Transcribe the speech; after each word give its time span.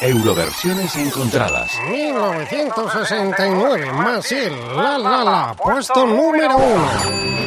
Euroversiones 0.00 0.94
encontradas. 0.96 1.72
1969, 1.90 3.92
Masil, 3.92 4.52
la 4.76 4.96
la 4.96 5.24
la, 5.24 5.54
puesto 5.54 6.06
número 6.06 6.56
uno. 6.56 7.38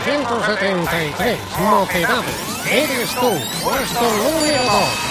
...1973, 0.00 1.36
Mocedades, 1.58 2.36
eres 2.70 3.10
tú, 3.14 3.30
puesto 3.62 4.02
número 4.02 4.62
dos. 4.64 5.09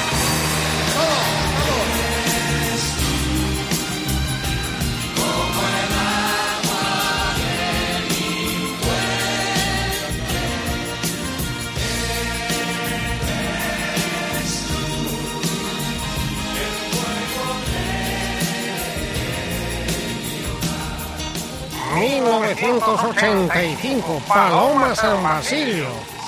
...1985... 22.40 24.22
Paloma 24.28 24.96
San 24.96 25.22
Basilio... 25.22 25.88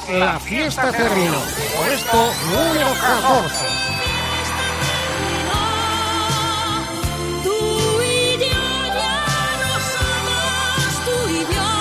...la 0.09 0.38
fiesta 0.39 0.91
terminó... 0.91 1.38
...puesto 1.77 2.33
número 2.52 2.88
14... 2.99 3.65
Tú 7.43 7.57
y 8.03 8.38
yo 8.39 8.45
ya 8.99 9.17
no 9.61 9.73
somos 9.95 10.91
tú 11.05 11.17
y 11.29 11.31
yo. 11.53 11.71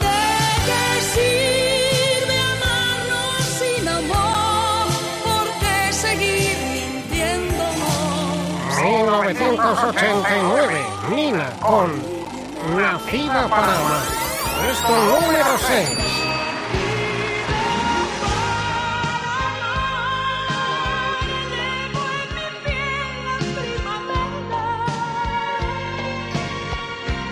¿De 0.00 0.20
qué 0.66 0.84
sirve 1.12 2.36
amarnos 2.54 3.42
sin 3.58 3.84
amor? 3.86 4.86
¿Por 5.24 5.46
qué 5.60 5.76
seguir 5.92 6.56
mintiéndonos? 6.72 8.72
1989, 8.82 10.80
Nina 11.10 11.48
con 11.60 11.88
Nacida 12.76 13.48
para 13.48 13.74
número 14.88 15.58
6. 15.58 15.90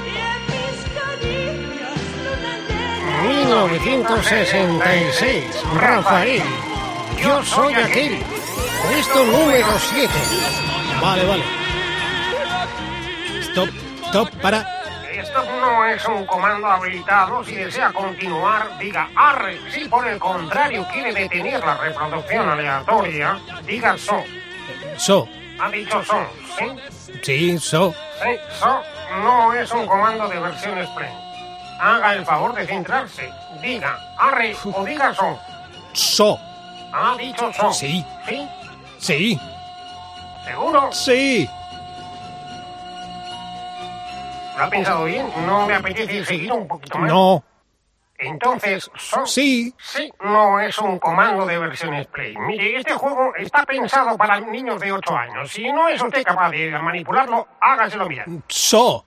Y 0.05 0.17
en 0.17 0.41
mis 0.47 0.79
caricias 0.95 2.01
luna 2.25 2.53
llena. 2.69 3.67
1966, 3.73 5.45
Rafael. 5.77 6.43
Yo 7.23 7.43
soy 7.45 7.75
aquel. 7.75 8.19
Puesto 8.83 9.25
número 9.25 9.79
7. 9.79 10.13
Vale, 11.01 11.25
vale. 11.25 11.45
Stop, 13.43 13.69
stop, 14.09 14.29
para. 14.43 14.80
Esto 15.21 15.45
no 15.61 15.85
es 15.85 16.03
un 16.07 16.25
comando 16.25 16.67
habilitado. 16.67 17.45
Si 17.45 17.55
desea 17.55 17.93
continuar, 17.93 18.79
diga 18.79 19.11
arre. 19.15 19.61
Si 19.71 19.85
por 19.87 20.07
el 20.09 20.19
contrario 20.19 20.87
quiere 20.91 21.13
detener 21.13 21.61
la 21.61 21.77
reproducción 21.77 22.49
aleatoria, 22.49 23.39
diga 23.67 23.99
so. 23.99 24.23
So. 24.97 25.29
Ha 25.61 25.71
dicho 25.71 26.03
so, 26.05 26.27
¿sí? 26.59 27.21
Sí, 27.23 27.59
so. 27.59 27.93
Sí, 28.23 28.31
so 28.59 28.83
no 29.23 29.53
es 29.53 29.71
un 29.73 29.87
comando 29.87 30.27
de 30.27 30.41
versión 30.41 30.79
express. 30.79 31.13
Haga 31.79 32.15
el 32.15 32.25
favor 32.25 32.55
de 32.55 32.67
centrarse. 32.67 33.31
Diga 33.61 33.99
arre 34.17 34.57
o 34.73 34.85
diga 34.85 35.13
so. 35.13 35.39
So. 35.93 36.39
Ha 36.95 37.15
dicho 37.19 37.53
so. 37.53 37.71
Sí. 37.75 38.03
¿Sí? 38.27 38.49
Sí. 38.99 39.41
¿Seguro? 40.47 40.91
Sí. 40.93 41.47
¿Lo 44.61 44.67
ha 44.67 44.69
pensado 44.69 45.05
bien? 45.05 45.27
¿No 45.47 45.67
me 45.67 45.75
apetece 45.75 46.23
seguir 46.23 46.53
un 46.53 46.69
poquito 46.69 46.99
más? 46.99 47.11
No. 47.11 47.43
Entonces, 48.19 48.91
so 48.95 49.25
Sí. 49.25 49.75
Sí, 49.79 50.13
no 50.23 50.61
es 50.61 50.77
un 50.77 50.99
comando 50.99 51.47
de 51.47 51.57
versiones 51.57 52.07
Play. 52.09 52.37
Mire, 52.37 52.77
este 52.77 52.93
juego 52.93 53.35
está 53.37 53.65
pensado 53.65 54.19
para 54.19 54.39
niños 54.39 54.79
de 54.79 54.93
8 54.93 55.17
años. 55.17 55.51
Si 55.51 55.73
no 55.73 55.89
es 55.89 56.03
usted 56.03 56.23
capaz 56.23 56.51
de 56.51 56.79
manipularlo, 56.79 57.49
hágaselo 57.59 58.07
mirar. 58.07 58.27
So. 58.49 59.07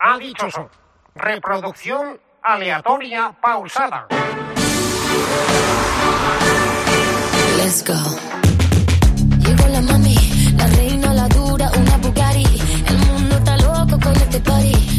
Ha 0.00 0.18
dicho 0.18 0.50
so. 0.50 0.68
Reproducción 1.14 2.20
aleatoria 2.42 3.32
pausada. 3.40 4.08
Let's 7.56 7.84
go. 7.84 8.35
Loco 14.36 14.50
con 14.52 14.95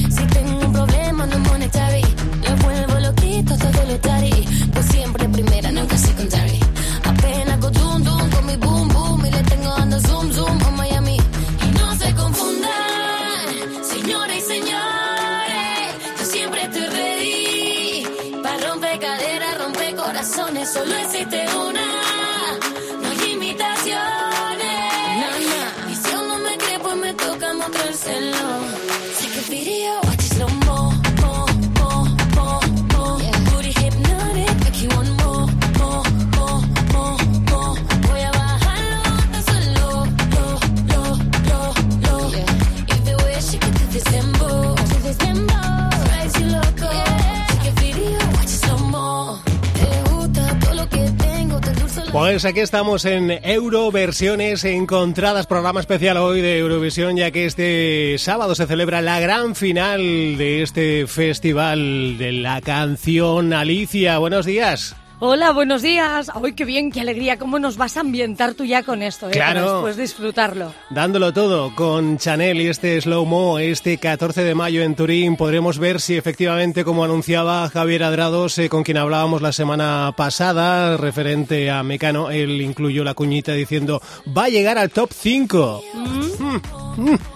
aquí 52.47 52.62
estamos 52.62 53.03
en 53.03 53.30
Euroversiones 53.30 54.63
encontradas, 54.63 55.47
programa 55.47 55.81
especial 55.81 56.16
hoy 56.16 56.40
de 56.40 56.59
Eurovisión, 56.59 57.18
ya 57.18 57.31
que 57.31 57.46
este 57.46 58.16
sábado 58.19 58.56
se 58.56 58.66
celebra 58.66 59.02
la 59.02 59.19
gran 59.19 59.53
final 59.53 60.00
de 60.38 60.62
este 60.62 61.07
festival 61.07 62.18
de 62.18 62.31
la 62.31 62.62
canción. 62.62 63.52
Alicia, 63.52 64.18
buenos 64.19 64.46
días. 64.46 64.96
Hola, 65.19 65.51
buenos 65.51 65.81
días. 65.81 66.29
¡Ay, 66.31 66.53
qué 66.53 66.63
bien, 66.63 66.91
qué 66.91 67.01
alegría! 67.01 67.39
¿Cómo 67.39 67.57
nos 67.57 67.75
vas 67.75 67.97
a 67.97 68.01
ambientar 68.01 68.53
tú 68.53 68.66
ya 68.66 68.83
con 68.83 69.01
esto? 69.01 69.28
eh? 69.28 69.31
Claro. 69.31 69.61
Para 69.61 69.72
después 69.73 69.97
disfrutarlo. 69.97 70.72
Dándolo 70.91 71.33
todo 71.33 71.73
con 71.73 72.19
Chanel 72.19 72.61
y 72.61 72.67
este 72.67 73.01
Slow 73.01 73.25
Mo 73.25 73.57
este 73.57 73.97
14 73.97 74.44
de 74.44 74.53
mayo 74.53 74.83
en 74.83 74.95
Turín 74.95 75.35
podremos 75.35 75.79
ver 75.79 76.01
si 76.01 76.16
efectivamente, 76.16 76.83
como 76.83 77.03
anunciaba 77.03 77.67
Javier 77.67 78.03
Adrados, 78.03 78.59
eh, 78.59 78.69
con 78.69 78.83
quien 78.83 78.97
hablábamos 78.97 79.41
la 79.41 79.53
semana 79.53 80.13
pasada, 80.16 80.97
referente 80.97 81.72
a 81.72 81.81
Mecano, 81.81 82.29
él 82.29 82.61
incluyó 82.61 83.03
la 83.03 83.16
cuñita 83.16 83.53
diciendo 83.53 84.00
va 84.38 84.44
a 84.44 84.50
llegar 84.50 84.77
al 84.77 84.91
top 84.91 85.09
5. 85.11 85.81
Mm, 85.95 86.44
mm. 86.44 86.61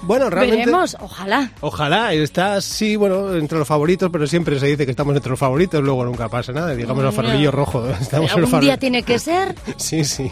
Bueno, 0.03 0.29
realmente... 0.29 0.65
Veremos, 0.65 0.97
ojalá. 0.99 1.51
Ojalá, 1.61 2.13
está 2.13 2.59
sí, 2.61 2.95
bueno, 2.95 3.33
entre 3.35 3.59
los 3.59 3.67
favoritos, 3.67 4.09
pero 4.11 4.25
siempre 4.25 4.59
se 4.59 4.65
dice 4.67 4.85
que 4.85 4.91
estamos 4.91 5.15
entre 5.15 5.29
los 5.29 5.39
favoritos, 5.39 5.83
luego 5.83 6.03
nunca 6.03 6.29
pasa 6.29 6.51
nada, 6.51 6.73
digamos 6.75 7.03
el 7.05 7.11
farolillo 7.11 7.51
rojo. 7.71 7.89
Estamos 8.01 8.31
en 8.33 8.41
los 8.41 8.49
Algún 8.53 8.61
día 8.61 8.75
farol- 8.75 8.79
tiene 8.79 9.03
que 9.03 9.19
ser. 9.19 9.55
Sí, 9.77 10.03
sí. 10.03 10.31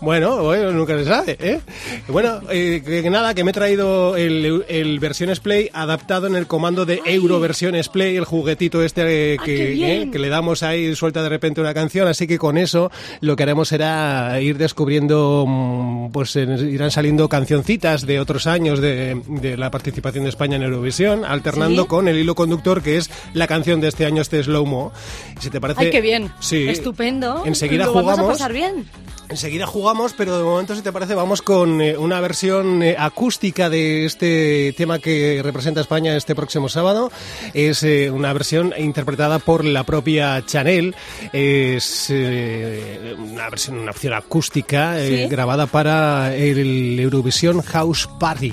Bueno, 0.00 0.42
bueno, 0.42 0.70
nunca 0.72 0.96
se 0.98 1.04
sabe, 1.04 1.36
¿eh? 1.40 1.60
Bueno, 2.08 2.40
eh, 2.50 2.82
que, 2.84 3.10
nada, 3.10 3.34
que 3.34 3.44
me 3.44 3.50
he 3.50 3.54
traído 3.54 4.16
el, 4.16 4.64
el 4.68 4.98
Versiones 4.98 5.40
Play 5.40 5.68
adaptado 5.72 6.26
en 6.26 6.36
el 6.36 6.46
comando 6.46 6.84
de 6.86 7.00
Euro 7.04 7.40
Versiones 7.40 7.88
Play, 7.88 8.16
el 8.16 8.24
juguetito 8.24 8.82
este 8.82 9.34
eh, 9.34 9.36
Ah, 9.40 9.44
que, 9.44 10.02
eh, 10.02 10.08
que 10.10 10.18
le 10.18 10.28
damos 10.28 10.62
ahí, 10.62 10.94
suelta 10.94 11.22
de 11.22 11.28
repente 11.28 11.60
una 11.60 11.74
canción, 11.74 12.06
así 12.08 12.26
que 12.26 12.38
con 12.38 12.56
eso 12.56 12.90
lo 13.20 13.36
que 13.36 13.42
haremos 13.42 13.68
será 13.68 14.40
ir 14.40 14.58
descubriendo, 14.58 15.44
mm, 15.46 16.10
pues 16.12 16.36
eh, 16.36 16.46
irán 16.70 16.90
saliendo 16.90 17.28
cancioncitas 17.28 18.06
de 18.06 18.20
otros 18.20 18.46
años 18.46 18.80
de, 18.80 19.20
de 19.26 19.56
la 19.56 19.70
participación 19.70 20.24
de 20.24 20.30
España 20.30 20.56
en 20.56 20.62
Eurovisión, 20.62 21.24
alternando 21.24 21.82
¿Sí? 21.82 21.88
con 21.88 22.08
el 22.08 22.18
hilo 22.18 22.34
conductor 22.34 22.82
que 22.82 22.96
es 22.96 23.10
la 23.32 23.46
canción 23.46 23.80
de 23.80 23.88
este 23.88 24.06
año, 24.06 24.22
este 24.22 24.42
Slow 24.42 24.66
Mo. 24.66 24.92
Si 25.40 25.50
te 25.50 25.60
parece... 25.60 25.80
Ay, 25.82 25.90
qué 25.90 26.00
bien. 26.00 26.30
Sí. 26.40 26.66
Estupendo. 26.74 27.42
Enseguida 27.44 27.86
Lo 27.86 27.92
jugamos. 27.92 28.16
Vamos 28.18 28.30
a 28.30 28.32
pasar 28.34 28.52
bien. 28.52 28.86
Enseguida 29.30 29.66
jugamos, 29.66 30.12
pero 30.12 30.36
de 30.36 30.44
momento, 30.44 30.76
si 30.76 30.82
te 30.82 30.92
parece, 30.92 31.14
vamos 31.14 31.40
con 31.40 31.80
eh, 31.80 31.96
una 31.96 32.20
versión 32.20 32.82
eh, 32.82 32.94
acústica 32.98 33.70
de 33.70 34.04
este 34.04 34.74
tema 34.76 34.98
que 34.98 35.40
representa 35.42 35.80
España 35.80 36.14
este 36.14 36.34
próximo 36.34 36.68
sábado. 36.68 37.10
Es 37.54 37.82
eh, 37.84 38.10
una 38.10 38.34
versión 38.34 38.74
interpretada 38.76 39.38
por 39.38 39.64
la 39.64 39.84
propia 39.84 40.44
Chanel. 40.44 40.94
Es 41.32 42.10
una 42.10 43.48
versión, 43.48 43.78
una 43.78 43.92
opción 43.92 44.12
acústica 44.12 44.96
Sí. 44.98 45.26
grabada 45.28 45.66
para 45.66 46.36
el 46.36 47.00
Eurovisión 47.00 47.62
House 47.62 48.06
Party. 48.20 48.52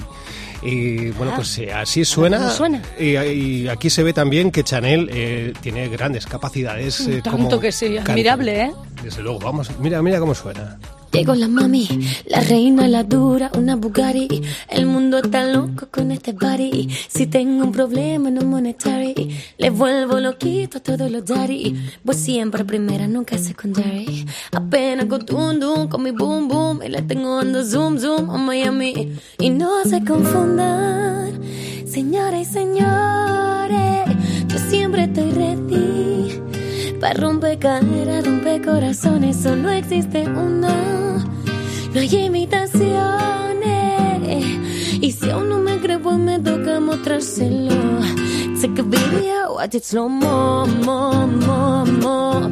Y 0.64 1.10
bueno, 1.12 1.32
Ah. 1.34 1.38
pues 1.38 1.58
eh, 1.58 1.74
así 1.74 2.06
suena. 2.06 2.38
¿Cómo 2.38 2.50
suena? 2.52 2.82
Y, 3.00 3.18
y 3.18 3.68
aquí 3.68 3.90
se 3.90 4.04
ve 4.04 4.14
también 4.14 4.52
que 4.52 4.64
Chanel 4.64 5.10
eh, 5.12 5.54
tiene 5.62 5.88
grandes 5.90 6.26
capacidades. 6.28 7.00
eh, 7.08 7.22
Tanto 7.24 7.32
como 7.32 7.60
que 7.60 7.72
sí, 7.72 7.98
admirable, 7.98 8.62
¿eh? 8.66 8.72
Desde 9.04 9.24
luego, 9.24 9.40
vamos, 9.40 9.72
mira, 9.80 10.02
mira 10.02 10.20
cómo 10.20 10.36
suena. 10.36 10.78
Llegó 11.12 11.36
la 11.36 11.50
mami, 11.50 11.88
la 12.26 12.40
reina, 12.40 12.88
la 12.88 13.04
dura, 13.04 13.52
una 13.58 13.76
Bugatti. 13.76 14.42
El 14.70 14.86
mundo 14.86 15.18
está 15.18 15.44
loco 15.46 15.90
con 15.92 16.10
este 16.12 16.34
party. 16.34 16.88
Si 17.10 17.28
tengo 17.28 17.66
un 17.66 17.74
problema 17.74 18.32
no 18.32 18.44
monetary, 18.44 19.36
le 19.58 19.70
vuelvo 19.72 20.22
loquito 20.22 20.78
a 20.78 20.82
todos 20.82 21.12
los 21.12 21.26
daddy. 21.26 21.76
Voy 22.06 22.16
siempre 22.16 22.64
primera, 22.64 23.10
nunca 23.10 23.38
secondary. 23.38 24.26
Apenas 24.54 25.08
con 25.08 25.60
dum, 25.60 25.90
con 25.90 26.02
mi 26.02 26.12
boom 26.12 26.48
boom. 26.48 26.82
Y 26.82 26.88
le 26.88 27.02
tengo 27.02 27.36
dando 27.36 27.62
zoom 27.66 28.00
zoom 28.00 28.30
a 28.30 28.38
Miami. 28.38 29.12
Y 29.38 29.50
no 29.50 29.84
se 29.84 30.06
confundan, 30.06 31.42
señoras 31.86 32.42
y 32.42 32.46
señores. 32.46 34.06
Yo 34.48 34.58
siempre 34.70 35.04
estoy 35.04 35.32
ready. 35.32 36.01
Para 37.02 37.20
romper 37.20 37.58
caderas, 37.58 38.24
romper 38.24 38.62
corazones, 38.64 39.38
solo 39.38 39.72
existe 39.72 40.22
uno. 40.30 41.18
No 41.94 42.00
hay 42.00 42.16
imitaciones. 42.16 43.02
Y 45.02 45.12
si 45.12 45.32
aún 45.32 45.50
no 45.50 45.58
me 45.58 45.80
cree, 45.80 45.98
pues 45.98 46.18
me 46.20 46.40
toca 46.40 46.80
mostrárselo. 46.80 47.74
Take 48.62 48.82
a 48.82 48.84
video, 48.84 49.56
watch 49.56 49.74
it 49.74 49.84
slow 49.84 50.08
mo, 50.08 50.68
mo, 50.68 51.26
mo, 51.26 51.86
mo. 51.86 52.52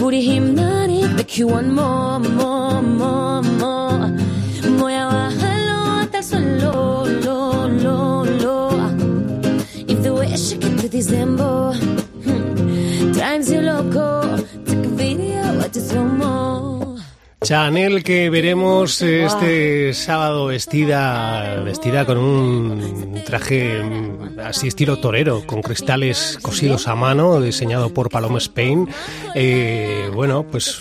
Booty 0.00 0.22
hypnotic, 0.22 1.12
make 1.14 1.38
you 1.38 1.46
want 1.46 1.68
more, 1.68 2.18
more, 2.18 2.82
more, 2.82 3.42
more. 3.42 4.12
Voy 4.76 4.94
a 4.94 5.06
bajarlo 5.06 6.00
hasta 6.00 6.18
el 6.18 6.24
suelo, 6.24 7.06
lo, 7.06 7.68
lo, 7.68 8.24
lo. 8.24 8.70
If 9.86 10.02
the 10.02 10.12
way 10.12 10.32
I 10.32 10.36
shake 10.36 10.64
it 10.64 10.80
to 10.80 10.88
December 10.88 11.67
drives 13.28 13.52
you 13.52 13.60
loco, 13.60 14.36
take 14.64 14.86
a 14.86 14.96
video, 14.96 15.58
watch 15.58 15.76
it 15.76 15.82
slow 15.82 16.04
mo. 16.04 16.96
Chanel 17.44 18.02
que 18.02 18.30
veremos 18.30 19.00
este 19.00 19.94
sábado 19.94 20.46
vestida 20.46 21.62
vestida 21.62 22.04
con 22.04 22.18
un 22.18 23.22
traje 23.24 23.80
así 24.42 24.68
estilo 24.68 24.98
torero 24.98 25.46
con 25.46 25.62
cristales 25.62 26.38
cosidos 26.42 26.88
a 26.88 26.96
mano 26.96 27.40
diseñado 27.40 27.94
por 27.94 28.10
Paloma 28.10 28.38
Spain. 28.38 28.88
Eh, 29.34 30.10
bueno 30.12 30.44
pues 30.50 30.80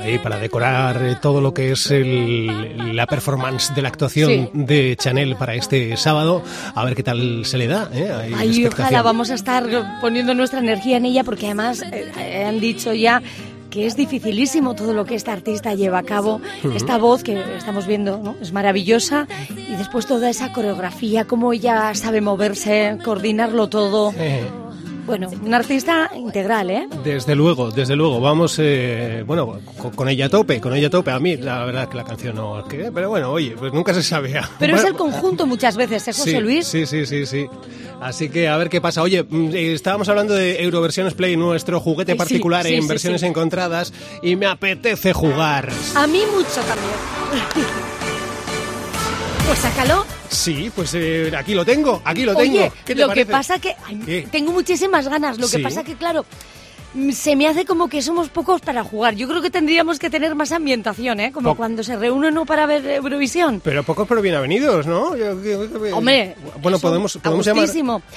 ahí 0.00 0.18
para 0.18 0.38
decorar 0.38 1.02
eh, 1.02 1.16
todo 1.20 1.40
lo 1.40 1.52
que 1.54 1.72
es 1.72 1.90
el- 1.90 2.94
la 2.96 3.06
performance 3.06 3.74
de 3.74 3.82
la 3.82 3.88
actuación 3.88 4.28
Sí. 4.30 4.50
de 4.54 4.96
Chanel 4.98 5.36
para 5.36 5.54
este 5.54 5.96
sábado 5.96 6.42
a 6.74 6.84
ver 6.84 6.94
qué 6.94 7.02
tal 7.02 7.44
se 7.44 7.58
le 7.58 7.66
da 7.66 7.88
¿eh? 7.92 8.10
Hay 8.12 8.34
Ay, 8.34 8.66
ojalá 8.66 9.02
vamos 9.02 9.30
a 9.30 9.34
estar 9.34 9.64
poniendo 10.00 10.34
nuestra 10.34 10.60
energía 10.60 10.96
en 10.96 11.06
ella 11.06 11.24
porque 11.24 11.46
además 11.46 11.82
eh, 11.82 12.10
eh, 12.18 12.44
han 12.44 12.60
dicho 12.60 12.92
ya 12.92 13.22
que 13.70 13.86
es 13.86 13.94
dificilísimo 13.96 14.74
todo 14.74 14.92
lo 14.94 15.04
que 15.04 15.14
esta 15.14 15.32
artista 15.32 15.74
lleva 15.74 15.98
a 15.98 16.02
cabo. 16.02 16.40
Esta 16.74 16.98
voz 16.98 17.22
que 17.22 17.40
estamos 17.56 17.86
viendo 17.86 18.18
¿no? 18.18 18.34
es 18.42 18.50
maravillosa 18.52 19.28
y 19.48 19.76
después 19.76 20.06
toda 20.06 20.28
esa 20.28 20.50
coreografía, 20.52 21.24
cómo 21.24 21.52
ella 21.52 21.94
sabe 21.94 22.20
moverse, 22.20 22.98
coordinarlo 23.04 23.68
todo. 23.68 24.12
Bueno, 25.06 25.28
una 25.44 25.56
artista 25.56 26.10
integral, 26.14 26.70
¿eh? 26.70 26.86
Desde 27.02 27.34
luego, 27.34 27.70
desde 27.70 27.96
luego. 27.96 28.20
Vamos, 28.20 28.56
eh, 28.58 29.24
bueno, 29.26 29.58
con, 29.76 29.90
con 29.90 30.08
ella 30.08 30.26
a 30.26 30.28
tope, 30.28 30.60
con 30.60 30.74
ella 30.74 30.86
a 30.86 30.90
tope. 30.90 31.10
A 31.10 31.18
mí, 31.18 31.36
la 31.36 31.64
verdad 31.64 31.88
que 31.88 31.96
la 31.96 32.04
canción 32.04 32.36
no... 32.36 32.62
que- 32.68 32.90
pero 32.92 33.08
bueno, 33.08 33.30
oye, 33.32 33.54
pues 33.58 33.72
nunca 33.72 33.92
se 33.94 34.02
sabe. 34.02 34.40
Pero 34.58 34.76
es 34.76 34.84
el 34.84 34.94
conjunto 34.94 35.46
muchas 35.46 35.76
veces, 35.76 36.06
¿eh, 36.08 36.12
José 36.12 36.30
sí, 36.30 36.40
Luis? 36.40 36.66
Sí, 36.66 36.86
sí, 36.86 37.06
sí, 37.06 37.26
sí. 37.26 37.46
Así 38.00 38.28
que 38.28 38.48
a 38.48 38.56
ver 38.56 38.68
qué 38.70 38.80
pasa. 38.80 39.02
Oye, 39.02 39.24
mm, 39.28 39.50
eh, 39.54 39.72
estábamos 39.74 40.08
hablando 40.08 40.34
de 40.34 40.62
Euroversiones 40.62 41.14
Play, 41.14 41.36
nuestro 41.36 41.80
juguete 41.80 42.12
sí, 42.12 42.18
particular 42.18 42.64
sí, 42.64 42.74
en 42.74 42.82
sí, 42.82 42.88
versiones 42.88 43.20
sí. 43.22 43.26
encontradas, 43.26 43.92
y 44.22 44.36
me 44.36 44.46
apetece 44.46 45.12
jugar. 45.12 45.68
A 45.96 46.06
mí 46.06 46.22
mucho 46.34 46.60
también. 46.60 47.66
Pues 49.46 49.58
sácalo. 49.58 50.04
Sí, 50.30 50.70
pues 50.74 50.94
eh, 50.94 51.32
aquí 51.36 51.54
lo 51.54 51.64
tengo, 51.64 52.00
aquí 52.04 52.22
lo 52.22 52.34
tengo. 52.36 52.52
Oye, 52.58 52.72
¿Qué 52.84 52.94
te 52.94 53.00
lo 53.00 53.08
parece? 53.08 53.26
que 53.26 53.32
pasa 53.32 53.58
que 53.58 53.74
tengo 54.30 54.52
muchísimas 54.52 55.08
ganas. 55.08 55.38
Lo 55.38 55.48
que 55.48 55.56
Sí. 55.56 55.62
pasa 55.62 55.82
que 55.82 55.94
claro, 55.96 56.24
se 57.12 57.36
me 57.36 57.46
hace 57.46 57.64
como 57.64 57.88
que 57.88 58.02
somos 58.02 58.28
pocos 58.28 58.60
para 58.60 58.82
jugar. 58.84 59.14
Yo 59.14 59.28
creo 59.28 59.40
que 59.40 59.50
tendríamos 59.50 59.98
que 59.98 60.10
tener 60.10 60.34
más 60.34 60.50
ambientación, 60.52 61.20
¿eh? 61.20 61.30
Como 61.32 61.50
Po- 61.50 61.56
cuando 61.56 61.82
se 61.82 61.96
reúnen 61.96 62.34
¿no? 62.34 62.44
para 62.46 62.66
ver 62.66 62.84
Eurovisión. 62.86 63.60
Pero 63.62 63.82
pocos 63.84 64.08
pero 64.08 64.20
bien 64.22 64.34
avenidos, 64.34 64.86
¿no? 64.86 65.16
Yo- 65.16 65.40
yo- 65.42 65.64
yo- 65.86 65.96
Hombre, 65.96 66.34
bueno, 66.62 66.78
podemos, 66.78 67.18
llamar 67.44 67.68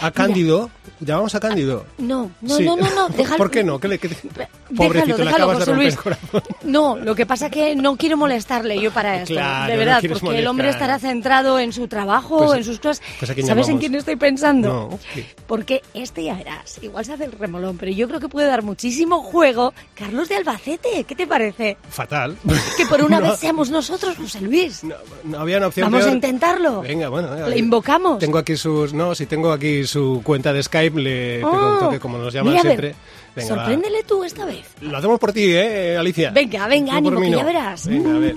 a 0.02 0.12
Cándido. 0.12 0.70
Llamamos 1.00 1.36
a 1.36 1.40
Cándido. 1.40 1.86
No, 1.98 2.32
no, 2.42 2.56
Sí. 2.58 2.64
no, 2.66 2.78
no, 2.78 2.90
no, 2.96 3.10
déjalo. 3.18 3.38
¿Por 3.38 3.52
qué 3.52 3.64
no? 3.64 3.80
¿Qué 3.80 3.88
le, 3.90 4.00
qué- 4.00 4.08
Déjalo, 4.08 4.48
Pobrecito, 4.76 5.18
le 5.18 5.24
déjalo, 5.26 5.54
José 5.54 5.74
Luis. 5.74 5.98
No, 6.64 6.96
lo 6.98 7.14
que 7.14 7.26
pasa 7.26 7.50
que 7.50 7.76
no 7.76 7.96
quiero 7.98 8.18
molestarle 8.18 8.80
yo 8.80 8.92
para 8.92 9.22
esto, 9.22 9.34
Claro, 9.34 9.72
de 9.72 9.78
verdad, 9.78 10.02
porque 10.10 10.40
el 10.40 10.48
hombre 10.48 10.70
estará 10.70 10.98
centrado 11.00 11.60
en 11.60 11.74
su 11.74 11.88
trabajo, 11.88 12.38
Pues- 12.46 12.58
en 12.60 12.64
sus 12.64 12.80
cosas. 12.80 13.02
pues 13.20 13.30
¿a 13.30 13.34
quién 13.36 13.46
¿Sabes 13.46 13.68
en 13.70 13.78
quién 13.78 13.94
estoy 13.96 14.16
pensando? 14.16 14.90
No. 14.90 15.00
Porque 15.46 15.82
este 15.94 16.24
ya 16.24 16.36
verás, 16.36 16.80
igual 16.82 17.04
se 17.06 17.14
hace 17.14 17.26
el 17.26 17.34
remolón, 17.34 17.78
pero 17.78 17.92
yo 17.92 18.08
creo 18.08 18.20
que 18.20 18.30
puede 18.30 18.48
dar 18.48 18.63
muchísimo 18.64 19.22
juego 19.22 19.74
Carlos 19.96 20.30
de 20.30 20.38
Albacete. 20.38 21.04
¿Qué 21.04 21.16
te 21.16 21.28
parece? 21.28 21.78
Fatal. 21.90 22.36
Que 22.78 22.86
por 22.88 23.02
una 23.04 23.20
No. 23.24 23.30
vez 23.32 23.40
seamos 23.40 23.70
nosotros, 23.70 24.18
José 24.18 24.42
Luis. 24.42 24.84
No, 24.84 24.96
no 25.26 25.40
había 25.40 25.58
una 25.58 25.68
opción 25.68 25.92
Vamos 25.92 26.08
a 26.08 26.12
intentarlo. 26.12 26.82
Venga, 26.82 27.10
bueno. 27.10 27.30
venga. 27.30 27.48
Le 27.48 27.58
invocamos. 27.60 28.20
Tengo 28.20 28.38
aquí 28.40 28.56
sus... 28.58 28.94
No, 28.94 29.14
si 29.14 29.26
tengo 29.28 29.52
aquí 29.52 29.86
su 29.86 30.22
cuenta 30.24 30.52
de 30.54 30.64
Skype, 30.64 31.00
le 31.00 31.36
pego 31.38 31.52
un 31.52 31.58
Oh, 31.76 31.80
toque 31.80 32.00
como 32.00 32.18
nos 32.18 32.34
llaman 32.34 32.54
mira, 32.54 32.62
a 32.62 32.64
ver, 32.64 32.80
siempre. 32.80 32.96
Venga, 33.36 33.50
va. 33.50 33.56
sorpréndele 33.62 34.04
tú 34.04 34.24
esta 34.24 34.46
vez. 34.46 34.66
Lo 34.82 34.98
hacemos 34.98 35.20
por 35.20 35.32
ti, 35.34 35.46
¿eh, 35.54 35.98
Alicia? 35.98 36.32
Venga, 36.32 36.68
venga, 36.68 36.92
Tú 36.94 36.98
ánimo, 36.98 37.22
que 37.22 37.30
no. 37.30 37.38
ya 37.38 37.44
verás. 37.44 37.88
Venga, 37.88 38.16
a 38.16 38.20
ver. 38.20 38.36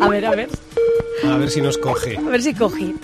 A 0.00 0.08
ver, 0.08 0.26
a 0.26 0.30
ver, 0.30 0.48
A 1.30 1.36
ver 1.36 1.50
si 1.50 1.60
nos 1.60 1.76
coge. 1.78 2.16
a 2.16 2.20
ver 2.22 2.42
si 2.42 2.54
coge. 2.54 2.94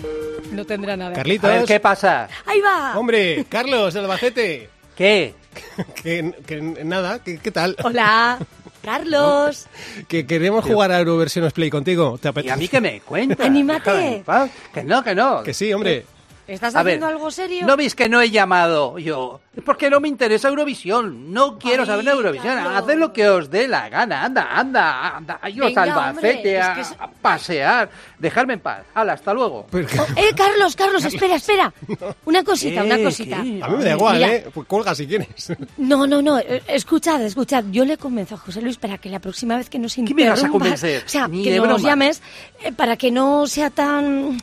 No 0.53 0.65
tendrá 0.65 0.97
nada. 0.97 1.13
Carlitos. 1.13 1.51
A 1.51 1.55
ver, 1.55 1.65
¿qué 1.67 1.81
pasa? 1.81 2.29
Ahí 2.47 2.61
va. 2.61 2.99
Hombre, 2.99 3.45
Carlos 3.49 3.93
de 3.95 4.01
Albacete. 4.01 4.71
¿Qué? 4.97 5.35
que, 6.03 6.33
que 6.47 6.61
nada, 6.61 7.19
que- 7.21 7.39
¿qué 7.39 7.51
tal? 7.51 7.77
Hola, 7.85 8.39
Carlos. 8.83 9.67
Que 10.09 10.27
queremos 10.27 10.65
jugar 10.65 10.93
a 10.93 10.99
Euroversiones 10.99 11.53
Play 11.53 11.71
contigo. 11.71 12.19
¿Te 12.21 12.29
¿Y 12.29 12.31
apetece? 12.31 12.53
a 12.53 12.57
mí 12.57 12.69
qué 12.69 12.81
me 12.81 13.01
cuentas? 13.01 13.47
Anímate. 13.47 14.25
Que 14.73 14.85
no, 14.85 15.03
que 15.03 15.15
no. 15.15 15.43
Que 15.43 15.53
sí, 15.55 15.73
hombre. 15.73 16.07
¿Estás 16.49 16.77
A 16.77 16.83
ver, 16.85 16.93
haciendo 16.95 17.07
algo 17.09 17.31
serio? 17.31 17.67
¿No 17.67 17.77
veis 17.77 17.95
que 17.97 18.09
no 18.09 18.21
he 18.21 18.31
llamado 18.31 18.99
yo? 18.99 19.41
Es 19.57 19.65
porque 19.65 19.91
no 19.91 19.99
me 20.01 20.07
interesa 20.09 20.49
Eurovisión. 20.49 21.33
No 21.33 21.59
quiero 21.59 21.83
Ay, 21.83 21.87
saber 21.89 22.05
de 22.05 22.11
Eurovisión. 22.13 22.55
Carlos. 22.55 22.73
Haced 22.85 22.99
lo 22.99 23.13
que 23.13 23.29
os 23.29 23.51
dé 23.51 23.67
la 23.67 23.89
gana. 23.89 24.23
Anda, 24.25 24.49
anda, 24.57 25.17
anda. 25.17 25.41
Albacete 25.43 25.91
hombre, 25.91 26.61
a, 26.61 26.69
es 26.71 26.75
que 26.77 26.81
es- 26.83 26.95
a 27.01 27.09
pasear. 27.11 27.91
Dejadme 28.19 28.53
en 28.55 28.61
paz. 28.61 28.85
Hala, 28.95 29.15
hasta 29.15 29.35
luego. 29.35 29.67
Pero 29.71 29.89
Oh, 29.99 30.07
eh, 30.15 30.31
Carlos, 30.37 30.77
Carlos, 30.77 31.05
espera, 31.05 31.37
espera. 31.37 31.73
Una 32.27 32.45
cosita, 32.45 32.85
una 32.85 32.97
¿Qué? 32.97 33.05
cosita. 33.05 33.37
¿Qué? 33.43 33.61
a 33.63 33.69
mí 33.69 33.77
me 33.79 33.85
da 33.85 33.91
igual, 33.93 34.15
Mira. 34.17 34.35
¿eh? 34.35 34.47
Pues 34.55 34.69
colga 34.69 34.95
si 34.95 35.07
quieres. 35.07 35.53
No, 35.79 36.07
no, 36.07 36.23
no. 36.23 36.39
eh, 36.39 36.63
Escuchad, 36.69 37.23
escuchad. 37.23 37.65
Yo 37.73 37.85
le 37.85 37.97
convenzo 37.97 38.37
a 38.37 38.39
José 38.39 38.61
Luis 38.63 38.77
para 38.77 38.99
que 38.99 39.09
la 39.09 39.19
próxima 39.21 39.57
vez 39.57 39.69
que 39.69 39.79
nos 39.79 39.95
¿Qué 39.95 40.03
me 40.15 40.29
vas 40.29 40.39
a 40.45 40.47
interrumpas- 40.47 40.53
convencer? 40.53 41.03
O 41.05 41.09
sea, 41.09 41.27
Ni 41.29 41.43
que 41.43 41.57
nos 41.59 41.67
broma. 41.67 41.79
llames 41.89 42.23
eh, 42.63 42.73
para 42.73 42.97
que 42.97 43.11
no 43.11 43.47
sea 43.49 43.71
tan... 43.71 44.39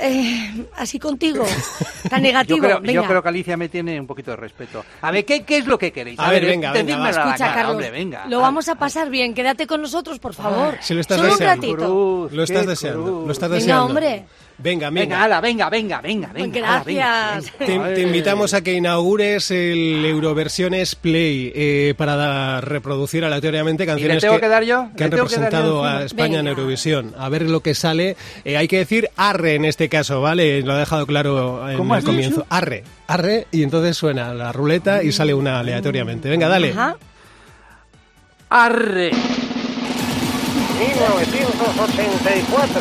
eh, 0.00 0.66
así 0.76 0.98
contigo, 0.98 1.44
tan 2.10 2.22
negativo. 2.22 2.56
Yo 2.58 2.62
creo, 2.62 2.80
Venga. 2.80 2.92
yo 2.92 3.04
creo 3.04 3.22
que 3.22 3.28
Alicia 3.28 3.56
me 3.56 3.68
tiene 3.68 4.00
un 4.00 4.06
poquito 4.06 4.30
de 4.32 4.36
respeto. 4.36 4.84
A 5.02 5.10
ver, 5.10 5.24
¿qué, 5.24 5.44
qué 5.44 5.58
es 5.58 5.66
lo 5.66 5.78
que 5.78 5.92
queréis? 5.92 6.18
A 6.18 6.30
ver, 6.30 6.44
venga, 6.44 6.72
venga, 6.72 6.84
decídmelo 6.84 7.00
va. 7.02 7.06
a 7.06 7.10
Escucha, 7.26 7.38
cara, 7.38 7.54
Carlos, 7.54 7.72
hombre, 7.72 7.90
venga. 7.90 8.26
lo 8.26 8.40
vamos 8.40 8.68
a 8.68 8.74
pasar 8.76 9.10
bien. 9.10 9.34
Quédate 9.34 9.66
con 9.66 9.80
nosotros, 9.82 10.18
por 10.18 10.34
favor. 10.34 10.76
Si 10.80 10.94
lo 10.94 11.00
estás 11.00 11.18
Solo 11.18 11.32
un 11.32 11.38
deseando. 11.38 11.62
ratito. 11.66 11.76
Cruz, 11.86 12.32
Lo 12.32 12.42
estás 12.42 12.66
deseando. 12.66 13.02
cruz. 13.04 13.26
Lo 13.26 13.32
estás 13.32 13.48
Venga, 13.50 13.60
deseando. 13.60 13.84
hombre. 13.86 14.24
Venga, 14.60 14.90
Venga, 14.90 15.00
venga. 15.02 15.22
hala, 15.22 15.40
venga, 15.40 15.70
venga, 15.70 16.00
venga, 16.00 16.32
venga. 16.32 16.58
venga, 16.58 16.82
Gracias. 16.84 17.52
venga. 17.60 17.88
Te, 17.90 17.94
te 17.94 18.00
invitamos 18.02 18.54
a 18.54 18.60
que 18.62 18.72
inaugures 18.72 19.52
el 19.52 20.04
Euroversiones 20.04 20.96
Play 20.96 21.52
eh, 21.54 21.94
para 21.96 22.60
reproducir 22.60 23.24
aleatoriamente 23.24 23.86
canciones 23.86 24.20
tengo 24.20 24.34
que, 24.34 24.40
que 24.40 24.48
dar 24.48 24.64
yo? 24.64 24.88
que 24.96 25.04
han 25.04 25.10
¿Le 25.10 25.16
tengo 25.16 25.28
que 25.28 25.36
dar 25.36 25.52
yo 25.52 25.52
representado 25.52 25.84
a? 25.84 26.02
España 26.02 26.40
en. 26.40 26.48
Eurovisión. 26.48 27.14
A 27.16 27.28
ver 27.28 27.42
lo 27.42 27.60
que 27.60 27.76
sale. 27.76 28.16
Eh, 28.44 28.56
hay 28.56 28.66
que 28.66 28.78
decir 28.78 29.08
arre 29.16 29.54
en 29.54 29.64
este 29.64 29.88
caso, 29.88 30.20
¿vale? 30.20 30.60
Lo 30.62 30.72
ha 30.72 30.78
dejado 30.78 31.06
claro 31.06 31.70
en 31.70 31.76
¿Cómo 31.76 31.94
el 31.94 32.02
comienzo. 32.02 32.40
dicho? 32.40 32.46
Arre, 32.50 32.82
arre, 33.06 33.46
y 33.52 33.62
entonces 33.62 33.96
suena 33.96 34.34
la 34.34 34.50
ruleta 34.50 35.04
y 35.04 35.12
sale 35.12 35.34
una 35.34 35.60
aleatoriamente. 35.60 36.28
Venga, 36.28 36.48
dale. 36.48 36.72
Ajá. 36.72 36.96
Arre. 38.50 39.12
1984. 40.80 42.80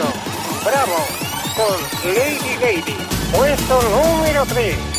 Bravo. 0.66 1.27
Con 1.58 2.14
Lady 2.14 2.56
Lady. 2.62 2.96
Puesto 3.32 3.82
número 3.82 4.46
3. 4.46 4.97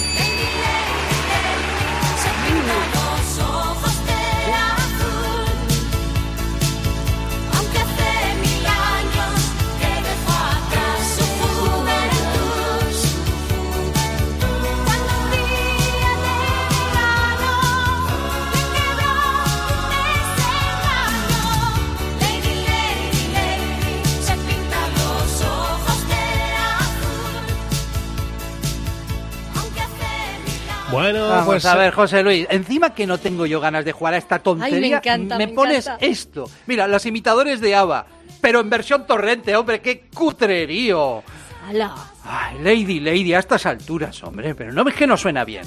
Bueno, 30.98 31.28
Vamos 31.28 31.46
pues 31.46 31.64
a 31.64 31.76
ver, 31.76 31.94
José 31.94 32.24
Luis, 32.24 32.44
encima 32.50 32.92
que 32.92 33.06
no 33.06 33.18
tengo 33.18 33.46
yo 33.46 33.60
ganas 33.60 33.84
de 33.84 33.92
jugar 33.92 34.14
a 34.14 34.16
esta 34.16 34.40
tontería, 34.40 34.96
encanta, 34.96 35.38
me 35.38 35.46
pones 35.46 35.86
encanta. 35.86 36.04
esto. 36.04 36.50
Mira, 36.66 36.88
los 36.88 37.06
imitadores 37.06 37.60
de 37.60 37.76
ABBA, 37.76 38.06
pero 38.40 38.58
en 38.58 38.68
versión 38.68 39.06
torrente, 39.06 39.54
hombre, 39.54 39.80
qué 39.80 40.08
cutrerío. 40.12 41.22
¡Hala! 41.68 41.94
Ay, 42.24 42.58
Lady, 42.60 42.98
Lady, 42.98 43.32
a 43.32 43.38
estas 43.38 43.64
alturas, 43.66 44.20
hombre, 44.24 44.56
pero 44.56 44.72
no 44.72 44.88
es 44.88 44.94
que 44.96 45.06
no 45.06 45.16
suena 45.16 45.44
bien. 45.44 45.64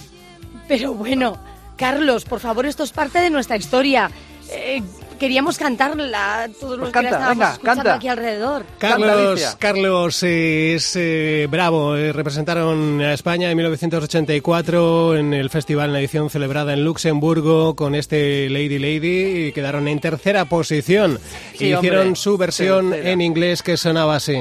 Pero 0.68 0.96
bueno, 0.96 1.38
Carlos, 1.78 2.26
por 2.26 2.42
favor, 2.42 2.66
esto 2.66 2.84
es 2.84 2.92
parte 2.92 3.20
de 3.20 3.30
nuestra 3.30 3.56
historia. 3.56 4.12
Eh, 4.50 4.84
queríamos 5.22 5.58
cantarla 5.58 6.44
a 6.44 6.50
todos 6.50 6.78
los 6.80 6.90
Pues 6.90 6.94
que 6.94 7.02
la 7.04 7.10
canta, 7.12 7.18
estábamos 7.18 7.38
venga, 7.38 7.52
escuchando 7.54 7.84
canta. 7.84 7.96
aquí 7.96 8.08
alrededor. 8.08 8.66
Canta, 8.80 8.98
Carlos. 9.08 9.56
Carlos 9.60 10.24
es 10.24 10.96
eh, 10.96 11.48
bravo. 11.50 11.96
eh, 11.96 12.12
representaron 12.12 13.00
a 13.02 13.14
España 13.14 13.52
en 13.52 13.56
1984 13.58 15.16
en 15.18 15.34
el 15.34 15.50
festival, 15.50 15.88
en 15.88 15.94
la 15.94 16.00
edición 16.00 16.30
celebrada 16.30 16.74
en 16.74 16.84
Luxemburgo 16.84 17.76
con 17.76 17.94
este 17.96 18.50
Lady 18.50 18.80
Lady 18.80 19.48
y 19.48 19.52
quedaron 19.52 19.88
en 19.88 20.00
tercera 20.00 20.46
posición. 20.46 21.20
Sí, 21.56 21.66
y 21.66 21.74
hicieron 21.76 22.00
hombre, 22.08 22.16
su 22.16 22.38
versión 22.38 22.90
tercera. 22.90 23.12
en 23.12 23.22
inglés 23.22 23.62
que 23.62 23.78
sonaba 23.78 24.16
así. 24.16 24.36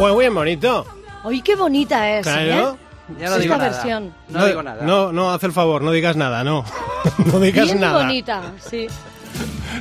Pues 0.00 0.16
bien 0.16 0.34
bonito. 0.34 0.86
¡Ay, 1.24 1.42
qué 1.42 1.54
bonita 1.56 2.10
es! 2.18 2.22
Claro. 2.22 2.70
¿eh? 2.72 2.76
Ya 3.18 3.26
no 3.26 3.32
Esta 3.32 3.38
digo 3.38 3.56
nada. 3.56 3.70
versión. 3.70 4.14
No, 4.30 4.46
digo 4.46 4.62
nada. 4.62 4.82
No, 4.82 5.12
no, 5.12 5.30
haz 5.30 5.44
el 5.44 5.52
favor, 5.52 5.82
no 5.82 5.90
digas 5.92 6.16
nada, 6.16 6.42
no. 6.42 6.64
no 7.26 7.38
digas 7.40 7.66
Bien 7.66 7.80
nada. 7.80 8.02
bonita, 8.06 8.40
sí. 8.66 8.86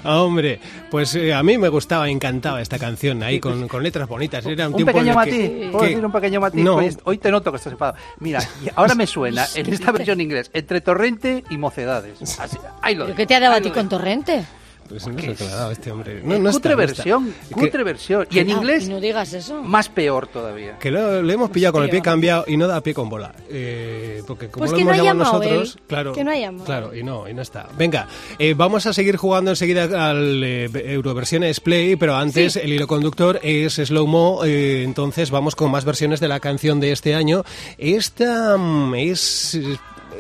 Ah, 0.04 0.22
Hombre, 0.22 0.60
pues 0.92 1.16
eh, 1.16 1.34
a 1.34 1.42
mí 1.42 1.58
me 1.58 1.70
gustaba, 1.70 2.10
encantaba 2.10 2.62
esta 2.62 2.78
canción 2.78 3.24
ahí 3.24 3.40
con, 3.40 3.68
con 3.70 3.82
letras 3.82 4.10
bonitas. 4.10 4.46
Era 4.46 4.68
un, 4.68 4.74
Un 4.74 4.78
tiempo 4.78 4.92
en 5.00 5.06
pequeño 5.06 5.12
que- 5.12 5.16
matiz, 5.16 5.72
¿puedo 5.72 5.84
que- 5.84 5.90
decir 5.90 6.06
un 6.06 6.12
pequeño 6.12 6.42
matiz? 6.42 6.64
No. 6.66 6.74
Pues 6.76 6.98
hoy 7.06 7.18
te 7.18 7.32
noto 7.32 7.52
que 7.52 7.58
estás 7.58 7.72
enfadado. 7.72 7.98
Mira, 8.20 8.42
y 8.64 8.70
ahora 8.76 8.96
me 8.96 9.08
suena 9.08 9.46
en 9.56 9.72
esta 9.74 9.92
versión 9.94 10.20
inglés 10.20 10.52
entre 10.54 10.82
torrente 10.82 11.44
y 11.50 11.58
mocedades. 11.58 12.38
Así, 12.40 12.58
ahí 12.82 12.96
lo 12.96 13.06
¿Pero 13.06 13.16
qué 13.16 13.26
te 13.26 13.36
ha 13.36 13.40
dado 13.40 13.54
a 13.56 13.62
ti 13.62 13.72
con. 13.72 13.88
Torrente? 13.88 14.44
Pues 14.90 15.06
no 15.08 15.14
le 15.14 15.36
ha 15.54 15.72
este 15.72 15.92
hombre. 15.92 16.18
Eh, 16.18 16.22
No, 16.24 16.40
no 16.40 16.52
cutre 16.52 16.72
está, 16.72 16.76
no 16.76 16.82
está. 16.82 17.04
versión, 17.04 17.34
Que- 17.48 17.54
cutre 17.56 17.84
versión. 17.84 18.28
Y 18.32 18.40
en 18.40 18.50
Ah, 18.50 18.54
inglés, 18.54 18.90
no 18.90 19.00
digas 19.00 19.34
eso. 19.34 19.62
más 19.62 19.88
peor 19.88 20.28
todavía. 20.28 20.78
Que 20.80 20.90
lo, 20.92 21.22
lo 21.22 21.32
hemos 21.32 21.50
pillado 21.52 21.74
con 21.74 21.84
el 21.84 21.90
pie 21.90 22.02
cambiado 22.02 22.44
y 22.48 22.58
no 22.58 22.68
da 22.68 22.82
pie 22.82 22.94
con 22.96 23.08
bola. 23.08 23.34
Eh, 23.50 24.24
porque 24.26 24.48
como 24.50 24.62
Pues 24.66 24.72
lo 24.72 24.78
hemos 24.80 24.98
no 24.98 25.04
llamado 25.04 25.32
llamado 25.32 25.44
nosotros, 25.46 25.76
él, 25.76 25.82
claro, 25.88 26.14
que 26.14 26.24
no 26.24 26.32
ha 26.32 26.38
llamado. 26.38 26.66
claro, 26.66 26.96
y 26.96 27.04
no, 27.04 27.30
y 27.30 27.34
no 27.34 27.42
está. 27.42 27.68
Venga, 27.78 28.08
eh, 28.40 28.54
vamos 28.58 28.86
a 28.88 28.94
seguir 28.94 29.16
jugando 29.18 29.52
enseguida 29.52 30.10
al 30.10 30.44
eh, 30.44 30.70
Euroversiones 30.94 31.60
Play, 31.60 31.96
pero 31.96 32.16
antes 32.16 32.56
el 32.56 32.74
hilo 32.74 32.88
conductor 32.88 33.40
es 33.44 33.76
Slow 33.76 34.08
Mo, 34.08 34.42
eh, 34.44 34.84
entonces 34.84 35.30
vamos 35.30 35.56
con 35.56 35.70
más 35.72 35.86
versiones 35.86 36.20
de 36.20 36.28
la 36.28 36.40
canción 36.40 36.80
de 36.80 36.92
este 36.92 37.14
año. 37.16 37.44
Esta 37.78 38.58
mm, 38.58 38.96
es 38.96 39.60